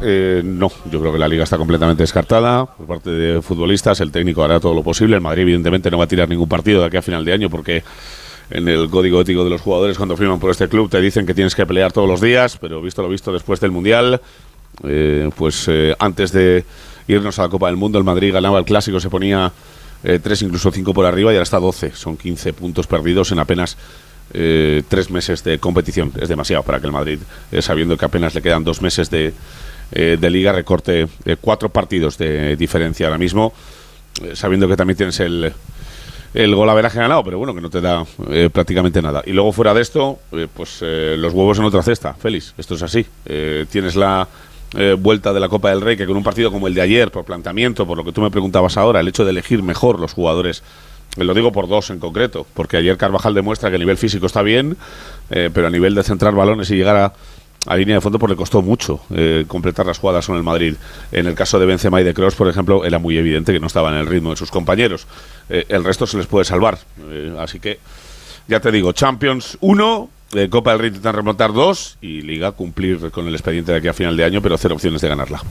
Eh, 0.00 0.42
no, 0.44 0.70
yo 0.90 1.00
creo 1.00 1.12
que 1.12 1.18
la 1.18 1.28
liga 1.28 1.44
está 1.44 1.58
completamente 1.58 2.02
descartada 2.02 2.66
por 2.66 2.86
parte 2.86 3.10
de 3.10 3.42
futbolistas. 3.42 4.00
El 4.00 4.12
técnico 4.12 4.44
hará 4.44 4.60
todo 4.60 4.74
lo 4.74 4.82
posible. 4.82 5.16
El 5.16 5.22
Madrid, 5.22 5.42
evidentemente, 5.42 5.90
no 5.90 5.98
va 5.98 6.04
a 6.04 6.08
tirar 6.08 6.28
ningún 6.28 6.48
partido 6.48 6.80
de 6.80 6.86
aquí 6.86 6.96
a 6.96 7.02
final 7.02 7.24
de 7.24 7.32
año 7.32 7.50
porque 7.50 7.82
en 8.50 8.68
el 8.68 8.88
código 8.88 9.20
ético 9.20 9.44
de 9.44 9.50
los 9.50 9.60
jugadores, 9.60 9.96
cuando 9.96 10.16
firman 10.16 10.40
por 10.40 10.50
este 10.50 10.68
club, 10.68 10.90
te 10.90 11.00
dicen 11.00 11.26
que 11.26 11.34
tienes 11.34 11.54
que 11.54 11.66
pelear 11.66 11.92
todos 11.92 12.08
los 12.08 12.20
días. 12.20 12.58
Pero 12.60 12.80
visto 12.82 13.02
lo 13.02 13.08
visto 13.08 13.32
después 13.32 13.60
del 13.60 13.70
Mundial, 13.70 14.20
eh, 14.84 15.30
pues 15.36 15.66
eh, 15.68 15.94
antes 15.98 16.32
de 16.32 16.64
irnos 17.06 17.38
a 17.38 17.42
la 17.42 17.48
Copa 17.48 17.66
del 17.66 17.76
Mundo, 17.76 17.98
el 17.98 18.04
Madrid 18.04 18.32
ganaba 18.32 18.58
el 18.58 18.64
clásico, 18.64 19.00
se 19.00 19.10
ponía 19.10 19.52
eh, 20.04 20.20
tres, 20.22 20.42
incluso 20.42 20.70
cinco 20.70 20.94
por 20.94 21.06
arriba 21.06 21.32
y 21.32 21.36
ahora 21.36 21.44
está 21.44 21.58
12. 21.58 21.92
Son 21.94 22.16
15 22.16 22.52
puntos 22.52 22.86
perdidos 22.86 23.32
en 23.32 23.38
apenas 23.38 23.76
eh, 24.32 24.82
tres 24.88 25.10
meses 25.10 25.42
de 25.44 25.58
competición. 25.58 26.12
Es 26.20 26.28
demasiado 26.28 26.62
para 26.62 26.80
que 26.80 26.86
el 26.86 26.92
Madrid, 26.92 27.18
eh, 27.50 27.62
sabiendo 27.62 27.96
que 27.96 28.04
apenas 28.04 28.34
le 28.34 28.42
quedan 28.42 28.64
dos 28.64 28.82
meses 28.82 29.10
de, 29.10 29.32
eh, 29.90 30.18
de 30.20 30.30
liga, 30.30 30.52
recorte 30.52 31.08
eh, 31.24 31.36
cuatro 31.40 31.70
partidos 31.70 32.18
de 32.18 32.56
diferencia 32.56 33.06
ahora 33.06 33.16
mismo, 33.16 33.54
eh, 34.22 34.36
sabiendo 34.36 34.68
que 34.68 34.76
también 34.76 34.98
tienes 34.98 35.18
el, 35.20 35.52
el 36.34 36.54
gol 36.54 36.68
averaje 36.68 36.98
ganado, 36.98 37.24
pero 37.24 37.38
bueno, 37.38 37.54
que 37.54 37.60
no 37.60 37.70
te 37.70 37.80
da 37.80 38.04
eh, 38.30 38.50
prácticamente 38.52 39.00
nada. 39.00 39.22
Y 39.24 39.32
luego 39.32 39.52
fuera 39.52 39.74
de 39.74 39.80
esto, 39.80 40.18
eh, 40.32 40.46
pues 40.52 40.78
eh, 40.82 41.16
los 41.18 41.32
huevos 41.32 41.58
en 41.58 41.64
otra 41.64 41.82
cesta, 41.82 42.14
Félix, 42.14 42.54
esto 42.58 42.74
es 42.74 42.82
así. 42.82 43.04
Eh, 43.24 43.66
tienes 43.70 43.96
la 43.96 44.28
eh, 44.76 44.96
vuelta 44.98 45.32
de 45.32 45.40
la 45.40 45.48
Copa 45.48 45.70
del 45.70 45.80
Rey, 45.80 45.96
que 45.96 46.06
con 46.06 46.16
un 46.16 46.24
partido 46.24 46.52
como 46.52 46.68
el 46.68 46.74
de 46.74 46.82
ayer, 46.82 47.10
por 47.10 47.24
planteamiento, 47.24 47.86
por 47.86 47.96
lo 47.96 48.04
que 48.04 48.12
tú 48.12 48.20
me 48.20 48.30
preguntabas 48.30 48.76
ahora, 48.76 49.00
el 49.00 49.08
hecho 49.08 49.24
de 49.24 49.30
elegir 49.30 49.62
mejor 49.62 49.98
los 49.98 50.12
jugadores 50.12 50.62
lo 51.16 51.34
digo 51.34 51.50
por 51.50 51.66
dos 51.66 51.90
en 51.90 51.98
concreto, 51.98 52.46
porque 52.54 52.76
ayer 52.76 52.96
Carvajal 52.96 53.34
demuestra 53.34 53.70
que 53.70 53.76
a 53.76 53.78
nivel 53.78 53.96
físico 53.96 54.26
está 54.26 54.42
bien, 54.42 54.76
pero 55.28 55.66
a 55.66 55.70
nivel 55.70 55.96
de 55.96 56.04
centrar 56.04 56.32
balones 56.32 56.70
y 56.70 56.76
llegar 56.76 56.96
a, 56.96 57.12
a 57.66 57.76
línea 57.76 57.96
de 57.96 58.00
fondo, 58.00 58.18
pues 58.18 58.30
le 58.30 58.36
costó 58.36 58.62
mucho 58.62 59.00
eh, 59.10 59.44
completar 59.46 59.86
las 59.86 59.98
jugadas 59.98 60.26
con 60.26 60.36
el 60.36 60.42
Madrid. 60.42 60.74
En 61.12 61.26
el 61.26 61.34
caso 61.34 61.58
de 61.58 61.66
Benzema 61.66 62.00
y 62.00 62.04
de 62.04 62.14
Kroos, 62.14 62.34
por 62.34 62.48
ejemplo, 62.48 62.84
era 62.84 62.98
muy 62.98 63.16
evidente 63.18 63.52
que 63.52 63.60
no 63.60 63.66
estaban 63.66 63.94
en 63.94 64.00
el 64.00 64.06
ritmo 64.06 64.30
de 64.30 64.36
sus 64.36 64.50
compañeros. 64.50 65.06
Eh, 65.48 65.66
el 65.68 65.84
resto 65.84 66.06
se 66.06 66.16
les 66.16 66.26
puede 66.26 66.44
salvar. 66.44 66.78
Eh, 67.10 67.34
así 67.38 67.58
que, 67.58 67.78
ya 68.46 68.60
te 68.60 68.70
digo, 68.70 68.92
Champions 68.92 69.58
1, 69.60 70.10
eh, 70.34 70.48
Copa 70.50 70.72
del 70.72 70.80
Rey 70.80 70.88
intentan 70.88 71.14
remontar 71.14 71.52
2 71.52 71.98
y 72.02 72.20
Liga 72.20 72.52
cumplir 72.52 73.10
con 73.10 73.26
el 73.26 73.34
expediente 73.34 73.72
de 73.72 73.78
aquí 73.78 73.88
a 73.88 73.94
final 73.94 74.16
de 74.16 74.24
año, 74.24 74.42
pero 74.42 74.58
cero 74.58 74.74
opciones 74.74 75.00
de 75.00 75.08
ganarla. 75.08 75.42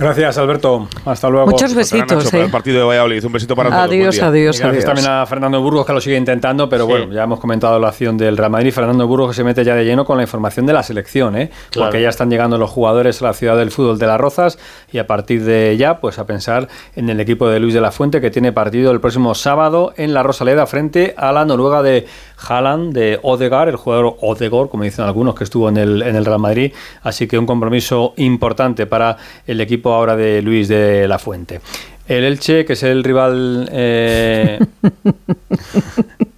Gracias, 0.00 0.38
Alberto. 0.38 0.88
Hasta 1.04 1.28
luego. 1.28 1.46
Muchos 1.46 1.74
Contará 1.74 1.84
Nacho 1.84 2.16
besitos. 2.16 2.30
para 2.30 2.42
¿eh? 2.42 2.46
el 2.46 2.50
partido 2.50 2.78
de 2.80 2.84
Valladolid. 2.86 3.24
Un 3.24 3.32
besito 3.32 3.54
para 3.54 3.68
todos. 3.68 3.82
Adiós, 3.82 4.18
adiós, 4.22 4.56
Y 4.56 4.62
gracias 4.62 4.64
adiós. 4.64 4.84
también 4.86 5.06
a 5.08 5.26
Fernando 5.26 5.60
Burgos 5.60 5.84
que 5.84 5.92
lo 5.92 6.00
sigue 6.00 6.16
intentando, 6.16 6.68
pero 6.70 6.86
Sí. 6.86 6.90
bueno, 6.90 7.12
ya 7.12 7.24
hemos 7.24 7.38
comentado 7.38 7.78
la 7.78 7.88
acción 7.88 8.16
del 8.16 8.36
Real 8.38 8.50
Madrid. 8.50 8.72
Fernando 8.72 9.06
Burgos 9.06 9.28
que 9.30 9.34
se 9.34 9.44
mete 9.44 9.62
ya 9.62 9.74
de 9.74 9.84
lleno 9.84 10.06
con 10.06 10.16
la 10.16 10.22
información 10.22 10.64
de 10.64 10.72
la 10.72 10.82
selección, 10.82 11.36
¿eh? 11.36 11.50
Claro. 11.70 11.88
porque 11.90 12.00
ya 12.02 12.08
están 12.08 12.30
llegando 12.30 12.56
los 12.56 12.70
jugadores 12.70 13.20
a 13.20 13.26
la 13.26 13.32
ciudad 13.34 13.58
del 13.58 13.70
fútbol 13.70 13.98
de 13.98 14.06
Las 14.06 14.18
Rozas 14.18 14.58
y 14.90 14.96
a 14.98 15.06
partir 15.06 15.44
de 15.44 15.76
ya, 15.76 16.00
pues 16.00 16.18
a 16.18 16.24
pensar 16.26 16.68
en 16.96 17.10
el 17.10 17.20
equipo 17.20 17.48
de 17.50 17.60
Luis 17.60 17.74
de 17.74 17.82
la 17.82 17.92
Fuente 17.92 18.22
que 18.22 18.30
tiene 18.30 18.52
partido 18.52 18.92
el 18.92 19.00
próximo 19.00 19.34
sábado 19.34 19.92
en 19.98 20.14
la 20.14 20.22
Rosaleda 20.22 20.66
frente 20.66 21.14
a 21.18 21.30
la 21.32 21.44
Noruega 21.44 21.82
de 21.82 22.06
Haaland, 22.48 22.94
de 22.94 23.18
Odegaard, 23.22 23.68
el 23.68 23.76
jugador 23.76 24.16
Odegaard, 24.22 24.68
como 24.70 24.84
dicen 24.84 25.04
algunos, 25.04 25.34
que 25.34 25.44
estuvo 25.44 25.68
en 25.68 25.76
el, 25.76 26.00
en 26.02 26.16
el 26.16 26.24
Real 26.24 26.38
Madrid. 26.38 26.72
Así 27.02 27.26
que 27.28 27.38
un 27.38 27.44
compromiso 27.44 28.14
importante 28.16 28.86
para 28.86 29.18
el 29.46 29.60
equipo 29.60 29.89
ahora 29.92 30.16
de 30.16 30.42
Luis 30.42 30.68
de 30.68 31.06
la 31.08 31.18
Fuente. 31.18 31.60
El 32.08 32.24
Elche, 32.24 32.64
que 32.64 32.72
es 32.72 32.82
el 32.82 33.04
rival... 33.04 33.68
eh, 33.72 34.58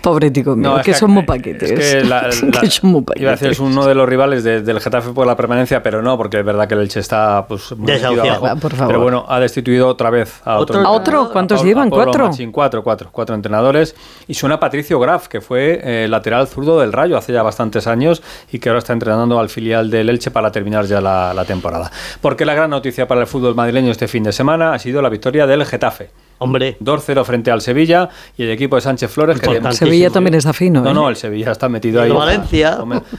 Pobre 0.00 0.30
tico 0.30 0.54
mío, 0.56 0.70
No, 0.70 0.76
es 0.78 0.84
que, 0.84 0.92
que- 0.92 0.98
son 0.98 1.10
muy 1.10 1.20
es 1.22 1.26
paquetes. 1.26 1.72
que 1.72 2.04
la- 2.04 2.22
la- 2.52 2.60
que 2.60 2.70
son 2.70 2.90
muy 2.90 3.04
Iba 3.16 3.30
a 3.30 3.32
decir, 3.32 3.50
es 3.50 3.58
paquetes. 3.58 3.60
uno 3.60 3.86
de 3.86 3.94
los 3.94 4.08
rivales 4.08 4.44
de- 4.44 4.62
del 4.62 4.80
Getafe 4.80 5.10
por 5.10 5.26
la 5.26 5.36
permanencia, 5.36 5.82
pero 5.82 6.02
no, 6.02 6.16
porque 6.16 6.40
es 6.40 6.44
verdad 6.44 6.66
que 6.68 6.74
el 6.74 6.80
Elche 6.80 7.00
está 7.00 7.46
pues, 7.46 7.74
muy 7.76 7.90
abajo. 7.92 8.56
Por 8.60 8.72
favor. 8.74 8.86
Pero 8.88 9.00
bueno, 9.02 9.24
ha 9.28 9.38
destituido 9.40 9.88
otra 9.88 10.10
vez 10.10 10.40
a 10.44 10.58
otro. 10.58 10.80
¿A 10.80 10.90
otro? 10.90 11.30
¿Cuántos 11.32 11.60
a 11.62 11.64
llevan? 11.64 11.88
a 11.88 11.90
¿Cuatro? 11.90 12.26
Machín. 12.26 12.52
cuatro, 12.52 12.82
cuatro, 12.82 13.08
cuatro 13.12 13.34
entrenadores. 13.34 13.94
Y 14.28 14.34
suena 14.34 14.58
Patricio 14.60 14.98
Graf, 15.00 15.28
que 15.28 15.40
fue 15.40 15.80
eh, 15.82 16.08
lateral 16.08 16.46
zurdo 16.48 16.80
del 16.80 16.92
Rayo 16.92 17.16
hace 17.16 17.32
ya 17.32 17.42
bastantes 17.42 17.86
años 17.86 18.22
y 18.52 18.58
que 18.58 18.68
ahora 18.68 18.78
está 18.78 18.92
entrenando 18.92 19.38
al 19.38 19.48
filial 19.48 19.90
del 19.90 20.08
Elche 20.08 20.30
para 20.30 20.50
terminar 20.52 20.86
ya 20.86 21.00
la, 21.00 21.32
la 21.34 21.44
temporada. 21.44 21.90
Porque 22.20 22.44
la 22.44 22.54
gran 22.54 22.70
noticia 22.70 23.06
para 23.08 23.20
el 23.22 23.26
fútbol 23.26 23.54
madrileño 23.54 23.90
este 23.90 24.08
fin 24.08 24.22
de 24.24 24.32
semana 24.32 24.72
ha 24.74 24.78
sido 24.78 25.00
la 25.02 25.08
victoria 25.08 25.46
del 25.46 25.64
Getafe. 25.64 26.10
Hombre. 26.38 26.76
2-0 26.80 27.24
frente 27.24 27.50
al 27.50 27.60
Sevilla 27.62 28.08
y 28.36 28.42
el 28.44 28.50
equipo 28.50 28.76
de 28.76 28.82
Sánchez 28.82 29.10
Flores 29.10 29.40
que 29.40 29.46
Importantísimo. 29.46 29.86
Sevilla 29.88 30.10
también 30.10 30.34
está 30.34 30.52
fino. 30.52 30.82
no, 30.82 30.90
¿eh? 30.90 30.94
no, 30.94 31.08
el 31.08 31.16
Sevilla 31.16 31.52
está 31.52 31.68
metido 31.68 32.00
Y 32.00 32.04
ahí. 32.04 32.10
el 32.10 32.16
Valencia. 32.16 32.78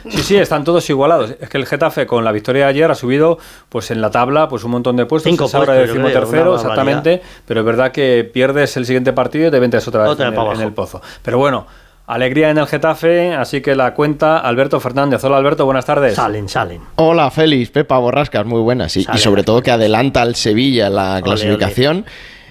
Sí, 0.09 0.24
sí, 0.24 0.36
están 0.38 0.63
todos 0.63 0.88
igualados. 0.89 1.33
Es 1.39 1.50
que 1.50 1.57
el 1.57 1.65
Getafe 1.65 2.05
con 2.05 2.24
la 2.24 2.31
victoria 2.31 2.65
de 2.65 2.69
ayer 2.69 2.91
ha 2.91 2.95
subido 2.95 3.38
pues 3.69 3.89
en 3.91 4.01
la 4.01 4.12
tabla 4.12 4.47
pues 4.47 4.63
un 4.63 4.71
montón 4.71 4.95
de 4.95 5.05
puestos. 5.05 5.29
Cinco 5.31 5.50
ahora 5.53 5.74
decimotercero, 5.74 6.55
exactamente. 6.55 7.21
Pero 7.45 7.62
es 7.62 7.65
verdad 7.65 7.91
que 7.91 8.29
pierdes 8.31 8.77
el 8.77 8.86
siguiente 8.86 9.13
partido 9.13 9.47
y 9.47 9.51
te 9.51 9.59
metes 9.59 9.88
otra 9.88 10.03
vez 10.03 10.12
Otra 10.12 10.27
en, 10.27 10.33
el, 10.33 10.55
en 10.55 10.62
el 10.62 10.74
pozo. 10.74 11.01
Pero 11.24 11.39
bueno, 11.39 11.65
alegría 12.05 12.50
en 12.51 12.57
el 12.57 12.67
Getafe, 12.67 13.33
así 13.33 13.62
que 13.62 13.75
la 13.75 13.93
cuenta 13.93 14.38
Alberto 14.38 14.79
Fernández. 14.79 15.24
Hola 15.24 15.38
Alberto, 15.38 15.65
buenas 15.65 15.86
tardes. 15.86 16.15
Salen, 16.15 16.47
salen. 16.50 16.81
Hola 16.95 17.31
Félix, 17.31 17.71
Pepa 17.71 17.97
Borrascas, 17.97 18.45
muy 18.45 18.62
buenas. 18.62 18.95
Y, 18.95 19.07
y 19.13 19.17
sobre 19.17 19.43
todo 19.43 19.62
que 19.62 19.71
adelanta 19.71 20.21
al 20.21 20.36
Sevilla 20.36 20.89
la 20.89 21.13
Ole, 21.15 21.24
clasificación. 21.24 22.05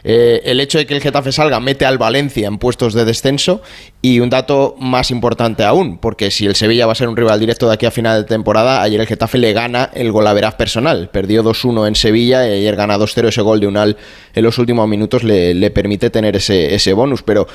Eh, 0.09 0.41
el 0.45 0.61
hecho 0.61 0.79
de 0.79 0.87
que 0.87 0.95
el 0.95 1.01
Getafe 1.01 1.33
salga 1.33 1.59
mete 1.59 1.85
al 1.85 1.99
Valencia 1.99 2.47
en 2.47 2.59
puestos 2.59 2.95
de 2.95 3.05
descenso 3.05 3.61
y 4.01 4.21
un 4.21 4.31
dato 4.31 4.77
más 4.79 5.11
importante 5.11 5.65
aún, 5.65 5.99
porque 5.99 6.31
si 6.31 6.47
el 6.47 6.55
Sevilla 6.55 6.87
va 6.87 6.93
a 6.93 6.95
ser 6.95 7.09
un 7.09 7.17
rival 7.17 7.41
directo 7.41 7.67
de 7.67 7.75
aquí 7.75 7.87
a 7.87 7.91
final 7.91 8.23
de 8.23 8.29
temporada, 8.29 8.83
ayer 8.83 9.01
el 9.01 9.09
Getafe 9.09 9.37
le 9.37 9.53
gana 9.53 9.91
el 9.95 10.13
golaveraz 10.13 10.55
personal. 10.55 11.11
Perdió 11.13 11.43
2-1 11.43 11.89
en 11.89 11.97
Sevilla 11.97 12.47
y 12.49 12.53
ayer 12.53 12.77
gana 12.77 12.97
2-0 12.97 13.27
ese 13.27 13.43
gol 13.43 13.59
de 13.59 13.67
Unal 13.67 13.97
en 14.33 14.45
los 14.45 14.59
últimos 14.59 14.87
minutos 14.87 15.25
le, 15.25 15.71
permite 15.73 16.09
tener 16.09 16.37
ese, 16.37 16.73
ese 16.73 16.93
bonus, 16.93 17.25
pero 17.25 17.49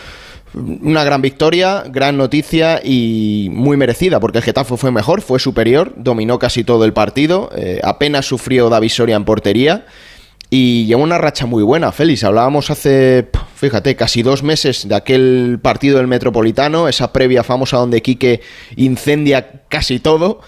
una 0.53 1.05
gran 1.05 1.21
victoria, 1.21 1.85
gran 1.87 2.17
noticia 2.17 2.81
y 2.83 3.47
muy 3.49 3.77
merecida, 3.77 4.19
porque 4.19 4.39
el 4.39 4.43
Getafe 4.43 4.75
fue 4.75 4.91
mejor, 4.91 5.21
fue 5.21 5.39
superior, 5.39 5.93
dominó 5.95 6.37
casi 6.37 6.65
todo 6.65 6.83
el 6.83 6.91
partido, 6.91 7.49
eh, 7.55 7.79
apenas 7.81 8.25
sufrió 8.25 8.67
David 8.67 8.89
Soria 8.89 9.15
en 9.15 9.23
portería 9.23 9.85
y 10.53 10.85
lleva 10.85 11.01
una 11.01 11.17
racha 11.17 11.45
muy 11.45 11.63
buena, 11.63 11.93
Félix. 11.93 12.25
Hablábamos 12.25 12.69
hace, 12.69 13.29
fíjate, 13.55 13.95
casi 13.95 14.21
dos 14.21 14.43
meses 14.43 14.85
de 14.85 14.93
aquel 14.93 15.59
partido 15.61 15.97
del 15.97 16.07
Metropolitano, 16.07 16.89
esa 16.89 17.13
previa 17.13 17.41
famosa 17.41 17.77
donde 17.77 18.01
Quique 18.01 18.41
incendia 18.75 19.63
casi 19.69 19.99
todo. 19.99 20.41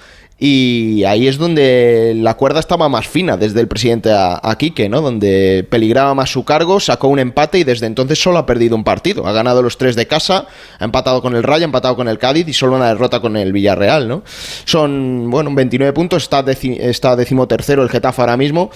Y 0.46 1.06
ahí 1.06 1.30
es 1.30 1.38
donde 1.38 2.14
la 2.18 2.34
cuerda 2.34 2.60
estaba 2.60 2.90
más 2.90 3.08
fina 3.08 3.38
desde 3.38 3.62
el 3.62 3.70
presidente 3.70 4.12
a, 4.12 4.42
Quique, 4.60 4.90
¿no? 4.90 5.00
Donde 5.00 5.66
peligraba 5.70 6.14
más 6.16 6.32
su 6.34 6.44
cargo, 6.44 6.82
sacó 6.82 7.08
un 7.08 7.20
empate 7.20 7.60
y 7.60 7.64
desde 7.64 7.86
entonces 7.86 8.22
solo 8.22 8.40
ha 8.40 8.46
perdido 8.46 8.76
un 8.76 8.84
partido. 8.84 9.26
Ha 9.26 9.32
ganado 9.32 9.62
los 9.64 9.78
tres 9.78 9.96
de 9.96 10.06
casa, 10.06 10.48
ha 10.80 10.84
empatado 10.84 11.22
con 11.22 11.38
el 11.38 11.44
Rayo, 11.44 11.64
ha 11.64 11.68
empatado 11.72 11.96
con 11.96 12.10
el 12.10 12.18
Cádiz 12.20 12.46
y 12.50 12.52
solo 12.52 12.76
una 12.76 12.90
derrota 12.90 13.22
con 13.22 13.38
el 13.38 13.54
Villarreal, 13.54 14.10
¿no? 14.10 14.24
Son, 14.66 15.30
bueno, 15.32 15.50
29 15.56 15.94
puntos, 15.94 16.24
está, 16.24 16.44
deci- 16.44 16.78
está 16.78 17.16
decimotercero 17.16 17.82
el 17.82 17.90
Getafe 17.90 18.20
ahora 18.22 18.36
mismo 18.36 18.70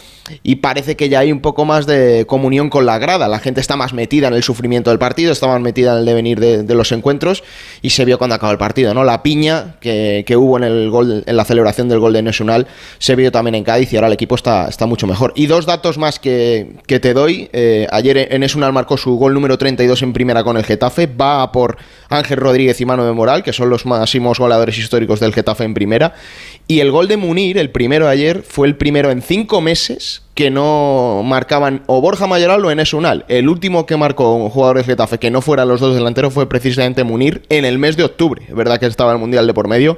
y 0.44 0.56
parece 0.56 0.96
que 0.96 1.10
ya 1.10 1.20
hay 1.20 1.34
un 1.34 1.42
poco 1.42 1.66
más 1.66 1.86
de 1.86 2.24
comunión 2.28 2.70
con 2.70 2.86
la 2.86 2.98
grada. 2.98 3.28
La 3.28 3.40
gente 3.40 3.60
está 3.60 3.76
más 3.76 3.92
metida 3.92 4.30
en 4.30 4.36
el 4.36 4.44
sufrimiento 4.44 4.90
del 4.90 5.00
partido, 5.00 5.34
está 5.34 5.48
más 5.48 5.60
metida 5.60 5.92
en 5.92 6.00
el 6.00 6.06
devenir 6.06 6.40
de, 6.40 6.64
de 6.64 6.76
los 6.76 6.94
encuentros 6.94 7.44
y 7.82 7.90
se 7.90 8.06
vio 8.06 8.18
cuando 8.18 8.36
acabó 8.38 8.54
el 8.54 8.58
partido, 8.58 8.94
¿no? 8.94 9.04
La 9.04 9.22
piña 9.22 9.76
que, 9.82 10.24
que 10.26 10.38
hubo 10.38 10.56
en 10.56 10.64
el 10.64 10.90
gol, 10.90 11.24
en 11.28 11.36
la 11.36 11.44
celebración 11.44 11.57
del 11.64 12.00
gol 12.00 12.14
de 12.14 12.22
Nacional 12.22 12.68
se 13.00 13.16
vio 13.16 13.32
también 13.32 13.56
en 13.56 13.64
Cádiz 13.64 13.92
y 13.92 13.96
ahora 13.96 14.08
el 14.08 14.14
equipo 14.14 14.36
está, 14.36 14.68
está 14.68 14.86
mucho 14.86 15.08
mejor. 15.08 15.34
Y 15.36 15.48
dos 15.48 15.66
datos 15.66 15.98
más 15.98 16.20
que, 16.20 16.74
que 16.86 17.00
te 17.00 17.14
doy. 17.14 17.50
Eh, 17.54 17.88
ayer 17.92 18.30
en 18.32 18.42
Nacional 18.42 18.74
marcó 18.74 18.98
su 18.98 19.16
gol 19.16 19.34
número 19.34 19.58
32 19.58 20.02
en 20.04 20.14
primera 20.14 20.44
con 20.44 20.58
el 20.58 20.64
Getafe. 20.64 21.08
Va 21.08 21.52
por 21.52 21.78
Ángel 22.10 22.38
Rodríguez 22.38 22.80
y 22.82 22.86
Mano 22.86 23.06
de 23.06 23.12
Moral, 23.12 23.44
que 23.44 23.54
son 23.54 23.70
los 23.70 23.86
máximos 23.86 24.40
goleadores 24.40 24.78
históricos 24.78 25.20
del 25.20 25.34
Getafe 25.34 25.64
en 25.64 25.74
primera. 25.74 26.14
Y 26.68 26.80
el 26.80 26.92
gol 26.92 27.08
de 27.08 27.18
Munir, 27.18 27.58
el 27.58 27.70
primero 27.70 28.06
de 28.06 28.12
ayer, 28.12 28.44
fue 28.44 28.68
el 28.68 28.76
primero 28.76 29.10
en 29.12 29.22
cinco 29.22 29.62
meses 29.62 30.24
que 30.38 30.52
no 30.52 31.24
marcaban 31.26 31.82
o 31.88 32.00
Borja 32.00 32.28
Mayoral 32.28 32.64
o 32.64 32.70
Enes 32.70 32.94
Unal. 32.94 33.26
El 33.28 33.50
último 33.50 33.88
que 33.88 33.98
marcó 33.98 34.36
un 34.36 34.50
jugador 34.50 34.78
del 34.78 34.86
Getafe 34.86 35.18
que 35.18 35.32
no 35.32 35.42
fuera 35.42 35.66
los 35.66 35.80
dos 35.80 35.96
delanteros 35.96 36.32
fue 36.32 36.48
precisamente 36.48 37.04
Munir 37.04 37.42
en 37.50 37.66
el 37.66 37.80
mes 37.80 37.98
de 37.98 38.04
octubre. 38.04 38.44
Es 38.48 38.54
verdad 38.54 38.80
que 38.80 38.86
estaba 38.86 39.12
el 39.12 39.18
Mundial 39.18 39.48
de 39.48 39.56
por 39.56 39.68
medio, 39.68 39.98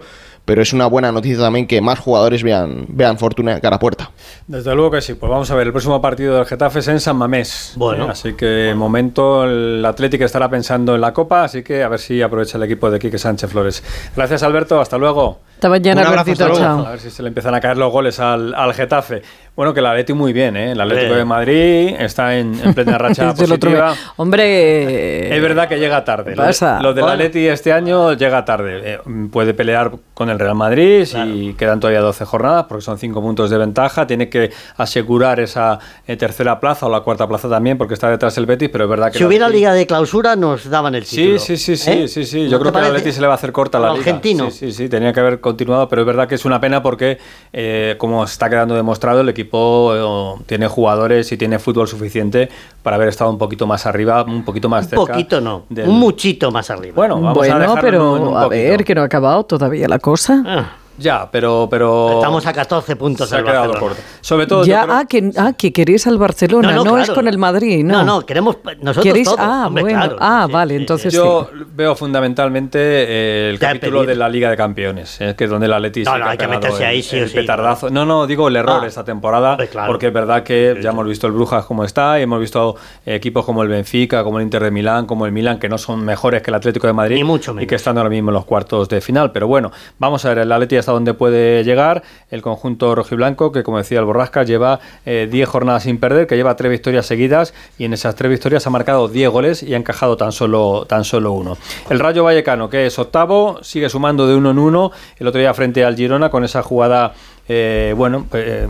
pero 0.50 0.64
es 0.64 0.74
una 0.74 0.88
buena 0.88 1.12
noticia 1.12 1.38
también 1.38 1.68
que 1.68 1.80
más 1.80 2.00
jugadores 2.00 2.42
vean, 2.42 2.88
vean 2.88 3.20
fortuna 3.20 3.60
cara 3.60 3.76
a 3.76 3.80
puerta. 3.80 4.10
Desde 4.48 4.74
luego 4.74 4.90
que 4.90 5.00
sí. 5.00 5.14
Pues 5.14 5.30
vamos 5.30 5.52
a 5.52 5.54
ver, 5.54 5.68
el 5.68 5.72
próximo 5.74 6.02
partido 6.02 6.38
del 6.38 6.46
Getafe 6.48 6.80
es 6.80 6.88
en 6.88 7.00
San 7.00 7.18
Mamés. 7.18 7.74
Bueno. 7.76 8.08
Eh, 8.08 8.10
Así 8.10 8.34
que 8.34 8.48
de 8.48 8.74
momento 8.74 9.44
el 9.44 9.86
Atlético 9.86 10.26
estará 10.26 10.50
pensando 10.50 10.96
en 10.96 11.02
la 11.02 11.14
Copa, 11.14 11.44
así 11.44 11.62
que 11.62 11.84
a 11.84 11.88
ver 11.88 12.00
si 12.00 12.20
aprovecha 12.24 12.58
el 12.58 12.64
equipo 12.64 12.90
de 12.90 12.98
Quique 12.98 13.20
Sánchez 13.20 13.52
Flores. 13.52 13.84
Gracias 14.16 14.42
Alberto, 14.42 14.82
hasta 14.82 14.98
luego. 14.98 15.38
Hasta 15.54 15.70
mañana, 15.70 16.02
Un 16.02 16.08
abrazo, 16.08 16.32
hasta 16.32 16.46
luego. 16.48 16.60
chao. 16.60 16.86
A 16.88 16.90
ver 16.92 17.00
si 17.00 17.12
se 17.12 17.22
le 17.22 17.28
empiezan 17.28 17.54
a 17.54 17.62
caer 17.62 17.78
los 17.78 17.92
goles 17.92 18.20
al, 18.20 18.56
al 18.56 18.74
Getafe. 18.74 19.22
Bueno, 19.60 19.74
que 19.74 19.82
el 19.82 19.88
Atleti 19.88 20.14
muy 20.14 20.32
bien, 20.32 20.56
¿eh? 20.56 20.72
El 20.72 20.80
Atlético 20.80 21.08
Hombre. 21.08 21.18
de 21.20 21.26
Madrid 21.26 21.96
está 22.00 22.38
en, 22.38 22.58
en 22.64 22.74
plena 22.74 22.98
racha 22.98 23.34
positiva. 23.34 23.94
Hombre. 24.16 25.36
Es 25.36 25.42
verdad 25.42 25.68
que 25.68 25.78
llega 25.78 26.06
tarde. 26.06 26.34
Lo 26.34 26.44
de- 26.44 26.48
Pasa. 26.48 26.80
Lo 26.82 26.94
del 26.94 27.02
Bueno. 27.04 27.16
Atleti 27.16 27.46
este 27.46 27.74
año 27.74 28.14
llega 28.14 28.46
tarde. 28.46 28.80
Eh, 28.94 29.00
puede 29.30 29.54
pelear 29.54 29.92
con 30.14 30.30
el 30.30 30.40
Real 30.40 30.56
Madrid 30.56 31.06
y 31.28 31.56
quedan 31.56 31.82
todavía 31.82 32.00
12 32.00 32.24
jornadas 32.24 32.68
porque 32.70 32.84
son 32.84 32.98
5 32.98 33.22
puntos 33.22 33.50
de 33.50 33.58
ventaja. 33.58 34.08
Tiene 34.08 34.30
que 34.30 34.50
asegurar 34.78 35.42
esa 35.42 35.78
eh, 36.08 36.16
tercera 36.16 36.58
plaza 36.62 36.86
o 36.86 36.90
la 36.90 37.02
cuarta 37.02 37.28
plaza 37.28 37.50
también 37.50 37.78
porque 37.78 37.96
está 37.96 38.10
detrás 38.10 38.38
el 38.38 38.46
Betis, 38.46 38.70
pero 38.72 38.86
es 38.86 38.90
verdad 38.90 39.12
que... 39.12 39.18
Si 39.18 39.26
hubiera 39.26 39.50
liga 39.50 39.74
de 39.74 39.86
clausura, 39.86 40.38
nos 40.38 40.70
daban 40.70 40.96
el 40.96 41.04
Sí, 41.04 41.18
título. 41.18 41.40
sí, 41.40 41.58
sí, 41.58 41.76
sí, 41.76 41.92
¿Eh? 41.92 42.08
sí, 42.08 42.24
sí. 42.24 42.44
¿No 42.46 42.50
Yo 42.52 42.60
creo 42.62 42.72
que 42.72 42.78
al? 42.80 42.86
Atleti 42.86 43.12
se 43.12 43.20
le 43.20 43.28
va 43.28 43.34
a 43.34 43.36
hacer 43.36 43.52
corta 43.52 43.78
la 43.78 43.88
Al 43.90 43.96
liga. 43.96 44.06
argentino. 44.06 44.52
Sí, 44.52 44.68
sí, 44.68 44.72
sí, 44.72 44.88
tenía 44.88 45.12
que 45.12 45.20
haber 45.20 45.42
continuado, 45.42 45.90
pero 45.90 46.04
es 46.04 46.06
verdad 46.06 46.30
que 46.30 46.36
es 46.36 46.46
una 46.46 46.62
pena 46.62 46.82
porque, 46.82 47.18
eh, 47.52 47.96
como 47.98 48.24
está 48.24 48.50
quedando 48.50 48.74
demostrado, 48.74 49.20
el 49.20 49.28
equipo 49.28 49.49
eh, 49.52 50.44
tiene 50.46 50.68
jugadores 50.68 51.32
y 51.32 51.38
tiene 51.38 51.60
fútbol 51.60 51.88
suficiente 51.88 52.50
para 52.84 52.96
haber 52.96 53.10
estado 53.10 53.30
un 53.32 53.38
poquito 53.38 53.66
más 53.68 53.86
arriba, 53.86 54.24
un 54.24 54.44
poquito 54.44 54.70
más 54.70 54.86
Un 54.86 54.90
cerca. 54.90 55.06
poquito 55.14 55.42
no, 55.42 55.64
del- 55.70 55.88
un 55.90 56.00
muchito 56.00 56.52
más 56.52 56.70
arriba. 56.70 56.96
Bueno, 56.96 57.16
vamos 57.16 57.30
a 57.32 57.34
bueno, 57.40 57.60
dejarlo 57.60 57.82
pero 57.82 58.18
en 58.18 58.24
un 58.24 58.38
a 58.38 58.48
ver, 58.48 58.84
que 58.84 58.96
no 58.96 59.02
ha 59.02 59.06
acabado 59.06 59.44
todavía 59.46 59.88
la 59.88 60.00
cosa. 60.00 60.44
Ah, 60.46 60.72
Ya, 61.00 61.30
pero... 61.32 61.68
pero 61.70 62.16
estamos 62.20 62.46
a 62.46 62.54
14 62.54 62.96
puntos 62.96 63.30
se 63.30 63.36
ha 63.38 63.44
quedado 63.44 63.70
Barcelona. 63.70 63.80
corto. 63.96 64.02
Sobre 64.22 64.46
todo... 64.48 64.66
ya, 64.66 64.82
yo 64.82 64.86
creo- 64.88 64.96
ah, 64.98 65.06
que, 65.06 65.32
ah, 65.38 65.54
que 65.58 65.74
queréis 65.74 66.06
al 66.08 66.18
Barcelona, 66.18 66.72
no, 66.74 66.84
es 66.98 67.06
claro. 67.06 67.16
con 67.16 67.28
el 67.28 67.38
Madrid, 67.38 67.84
¿no? 67.84 68.00
No, 68.00 68.04
no, 68.04 68.26
queremos 68.26 68.58
nosotros 68.82 69.04
¿Queréis? 69.04 69.26
todos. 69.26 69.40
Ah, 69.42 69.66
hombre, 69.68 69.84
bueno. 69.84 70.00
claro, 70.00 70.18
ah, 70.20 70.44
sí, 70.48 70.54
vale, 70.54 70.74
sí, 70.76 70.80
entonces 70.82 71.14
Yo 71.14 71.50
veo 71.74 71.96
fundamentalmente 71.96 72.80
eh, 72.82 73.50
el 73.50 73.60
capítulo 73.60 74.06
de 74.06 74.16
la 74.16 74.30
Liga 74.30 74.50
de 74.50 74.58
Campeones, 74.58 75.20
eh, 75.22 75.36
que 75.38 75.46
es 75.46 75.50
donde 75.50 75.66
el 75.68 75.74
Atleti 75.74 76.04
No, 76.04 76.14
sí 76.14 76.20
no, 76.20 76.26
ha 76.26 76.30
hay 76.32 76.38
que 76.38 76.48
meterse 76.48 76.84
el- 76.84 76.90
ahí 76.90 77.02
sí 77.04 77.18
el 77.18 77.30
sí, 77.30 77.36
petardazo. 77.36 77.90
No, 77.90 78.06
no, 78.06 78.28
digo 78.28 78.48
el 78.48 78.56
error 78.56 78.82
Ah. 78.84 78.88
esta 78.88 79.04
temporada, 79.04 79.52
Hombre, 79.52 79.68
claro. 79.68 79.88
porque 79.92 80.08
es 80.08 80.14
verdad 80.14 80.44
que 80.44 80.78
ya 80.82 80.90
hemos 80.92 81.08
visto 81.08 81.28
el 81.28 81.34
Brujas 81.34 81.66
como 81.66 81.84
está, 81.84 82.20
y 82.20 82.24
hemos 82.24 82.40
visto 82.40 82.76
equipos 83.06 83.46
como 83.46 83.64
el 83.64 83.70
Benfica, 83.70 84.24
como 84.24 84.40
el 84.40 84.44
Inter 84.44 84.64
de 84.64 84.72
Milán, 84.72 85.06
como 85.06 85.26
el 85.26 85.32
Milán, 85.32 85.60
que 85.60 85.70
no 85.70 85.78
son 85.78 86.04
mejores 86.04 86.42
que 86.42 86.52
el 86.52 86.56
Atlético 86.56 86.88
de 86.88 86.94
Madrid 86.94 87.16
Ni 87.16 87.24
mucho 87.24 87.52
y 87.52 87.56
menos. 87.56 87.70
que 87.70 87.76
están 87.76 87.98
ahora 87.98 88.10
mismo 88.10 88.30
en 88.30 88.34
los 88.36 88.46
cuartos 88.46 88.90
de 88.90 89.02
final. 89.02 89.32
Pero 89.32 89.48
bueno, 89.48 89.72
vamos 89.98 90.24
a 90.26 90.30
ver 90.30 90.40
el 90.40 90.52
Atleti 90.52 90.76
hasta 90.90 90.94
dónde 90.94 91.14
puede 91.14 91.64
llegar. 91.64 92.02
El 92.32 92.42
conjunto 92.42 92.96
rojiblanco, 92.96 93.52
que 93.52 93.62
como 93.62 93.78
decía 93.78 94.00
el 94.00 94.06
Borrasca, 94.06 94.44
lleva 94.44 94.80
10 95.06 95.48
jornadas 95.48 95.84
sin 95.84 96.00
perder, 96.00 96.26
que 96.26 96.36
lleva 96.36 96.56
tres 96.56 96.72
victorias 96.72 97.06
seguidas 97.06 97.54
y 97.78 97.86
en 97.86 97.94
esas 97.94 98.16
tres 98.16 98.32
victorias 98.32 98.66
ha 98.66 98.70
marcado 98.72 99.08
10 99.08 99.30
goles 99.30 99.64
y 99.64 99.74
ha 99.74 99.78
encajado 99.78 100.18
tan 100.18 100.32
solo, 100.32 100.86
tan 100.88 101.04
solo 101.04 101.32
uno. 101.32 101.58
El 101.90 102.00
Rayo 102.00 102.24
Vallecano, 102.24 102.70
que 102.70 102.88
es 102.88 102.98
octavo, 102.98 103.60
sigue 103.62 103.90
sumando 103.90 104.28
de 104.28 104.36
uno 104.36 104.52
en 104.52 104.60
uno. 104.60 104.92
El 105.18 105.28
otro 105.28 105.40
día 105.40 105.54
frente 105.54 105.84
al 105.84 105.96
Girona 105.96 106.30
con 106.30 106.44
esa 106.44 106.64
jugada, 106.64 107.14
eh, 107.48 107.94
bueno, 107.96 108.26
pues, 108.30 108.44
eh, 108.48 108.68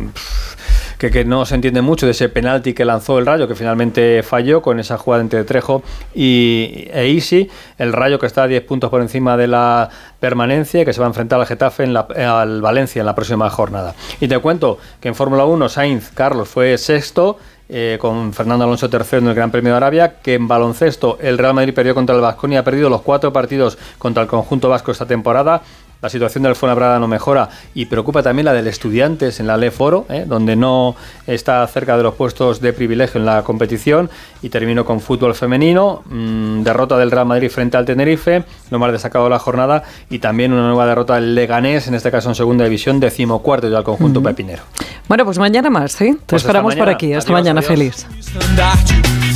que, 0.99 1.09
que 1.09 1.25
no 1.25 1.45
se 1.45 1.55
entiende 1.55 1.81
mucho 1.81 2.05
de 2.05 2.11
ese 2.11 2.29
penalti 2.29 2.73
que 2.73 2.85
lanzó 2.85 3.17
el 3.17 3.25
Rayo, 3.25 3.47
que 3.47 3.55
finalmente 3.55 4.21
falló 4.21 4.61
con 4.61 4.79
esa 4.79 4.97
jugada 4.99 5.23
entre 5.23 5.43
Trejo 5.45 5.81
y, 6.13 6.87
e 6.93 7.07
Isi. 7.07 7.49
El 7.79 7.93
Rayo 7.93 8.19
que 8.19 8.25
está 8.27 8.43
a 8.43 8.47
10 8.47 8.63
puntos 8.65 8.89
por 8.91 9.01
encima 9.01 9.37
de 9.37 9.47
la 9.47 9.89
permanencia, 10.19 10.83
que 10.85 10.93
se 10.93 10.99
va 10.99 11.05
a 11.05 11.09
enfrentar 11.09 11.39
al 11.39 11.47
Getafe, 11.47 11.83
en 11.83 11.93
la- 11.93 12.07
al 12.41 12.61
Valencia 12.61 12.99
en 12.99 13.05
la 13.05 13.15
próxima 13.15 13.49
jornada. 13.49 13.95
Y 14.19 14.27
te 14.27 14.37
cuento 14.39 14.77
que 14.99 15.07
en 15.07 15.15
Fórmula 15.15 15.45
1 15.45 15.69
Sainz 15.69 16.11
Carlos 16.13 16.47
fue 16.49 16.77
sexto. 16.77 17.37
eh, 17.71 17.99
con 18.01 18.33
Fernando 18.33 18.65
Alonso 18.65 18.89
tercero 18.89 19.21
en 19.21 19.27
el 19.27 19.35
Gran 19.35 19.51
Premio 19.51 19.73
de 19.73 19.77
Arabia, 19.77 20.15
que 20.23 20.33
en 20.33 20.47
baloncesto 20.47 21.19
el 21.21 21.37
Real 21.37 21.53
Madrid 21.53 21.71
perdió 21.71 21.93
contra 21.93 22.15
el 22.15 22.21
Vasconia, 22.21 22.61
ha 22.61 22.63
perdido 22.63 22.89
los 22.89 23.03
cuatro 23.03 23.31
partidos 23.31 23.77
contra 23.99 24.23
el 24.23 24.27
conjunto 24.27 24.69
vasco 24.69 24.91
esta 24.91 25.05
temporada. 25.05 25.61
La 26.01 26.09
situación 26.09 26.43
del 26.43 26.55
Fuenlabrada 26.55 26.97
no 26.99 27.07
mejora 27.07 27.49
y 27.73 27.85
preocupa 27.87 28.23
también 28.23 28.45
la 28.45 28.53
del 28.53 28.67
Estudiantes 28.67 29.39
en 29.39 29.47
la 29.47 29.57
Le 29.57 29.69
Foro, 29.69 30.05
¿eh? 30.09 30.23
donde 30.25 30.55
no 30.55 30.95
está 31.27 31.65
cerca 31.67 31.97
de 31.97 32.03
los 32.03 32.15
puestos 32.15 32.61
de 32.61 32.71
privilegio 32.71 33.19
en 33.19 33.25
la 33.25 33.43
competición. 33.43 34.09
Y 34.41 34.49
termino 34.49 34.85
con 34.85 35.01
fútbol 35.01 35.35
femenino, 35.35 36.03
mm, 36.05 36.63
derrota 36.63 36.97
del 36.97 37.11
Real 37.11 37.25
Madrid 37.25 37.49
frente 37.49 37.75
al 37.75 37.83
Tenerife, 37.85 38.43
lo 38.71 38.79
más 38.79 38.91
destacado 38.93 39.25
de 39.25 39.31
la 39.31 39.39
jornada, 39.39 39.83
y 40.09 40.19
también 40.19 40.53
una 40.53 40.67
nueva 40.67 40.85
derrota 40.85 41.15
del 41.15 41.35
Leganés, 41.35 41.87
en 41.87 41.95
este 41.95 42.11
caso 42.11 42.29
en 42.29 42.35
segunda 42.35 42.63
división, 42.63 42.99
decimocuarto 42.99 43.69
ya 43.69 43.77
al 43.77 43.83
conjunto 43.83 44.23
pepinero. 44.23 44.63
Bueno, 45.09 45.25
pues 45.25 45.37
mañana 45.37 45.69
más, 45.69 45.91
¿sí? 45.91 46.13
Te 46.13 46.19
Pues 46.27 46.43
esperamos 46.43 46.75
por 46.75 46.87
aquí. 46.87 47.13
Hasta 47.13 47.33
Adiós, 47.33 47.41
mañana, 47.43 47.59
adiós. 47.59 47.67
feliz. 47.67 49.08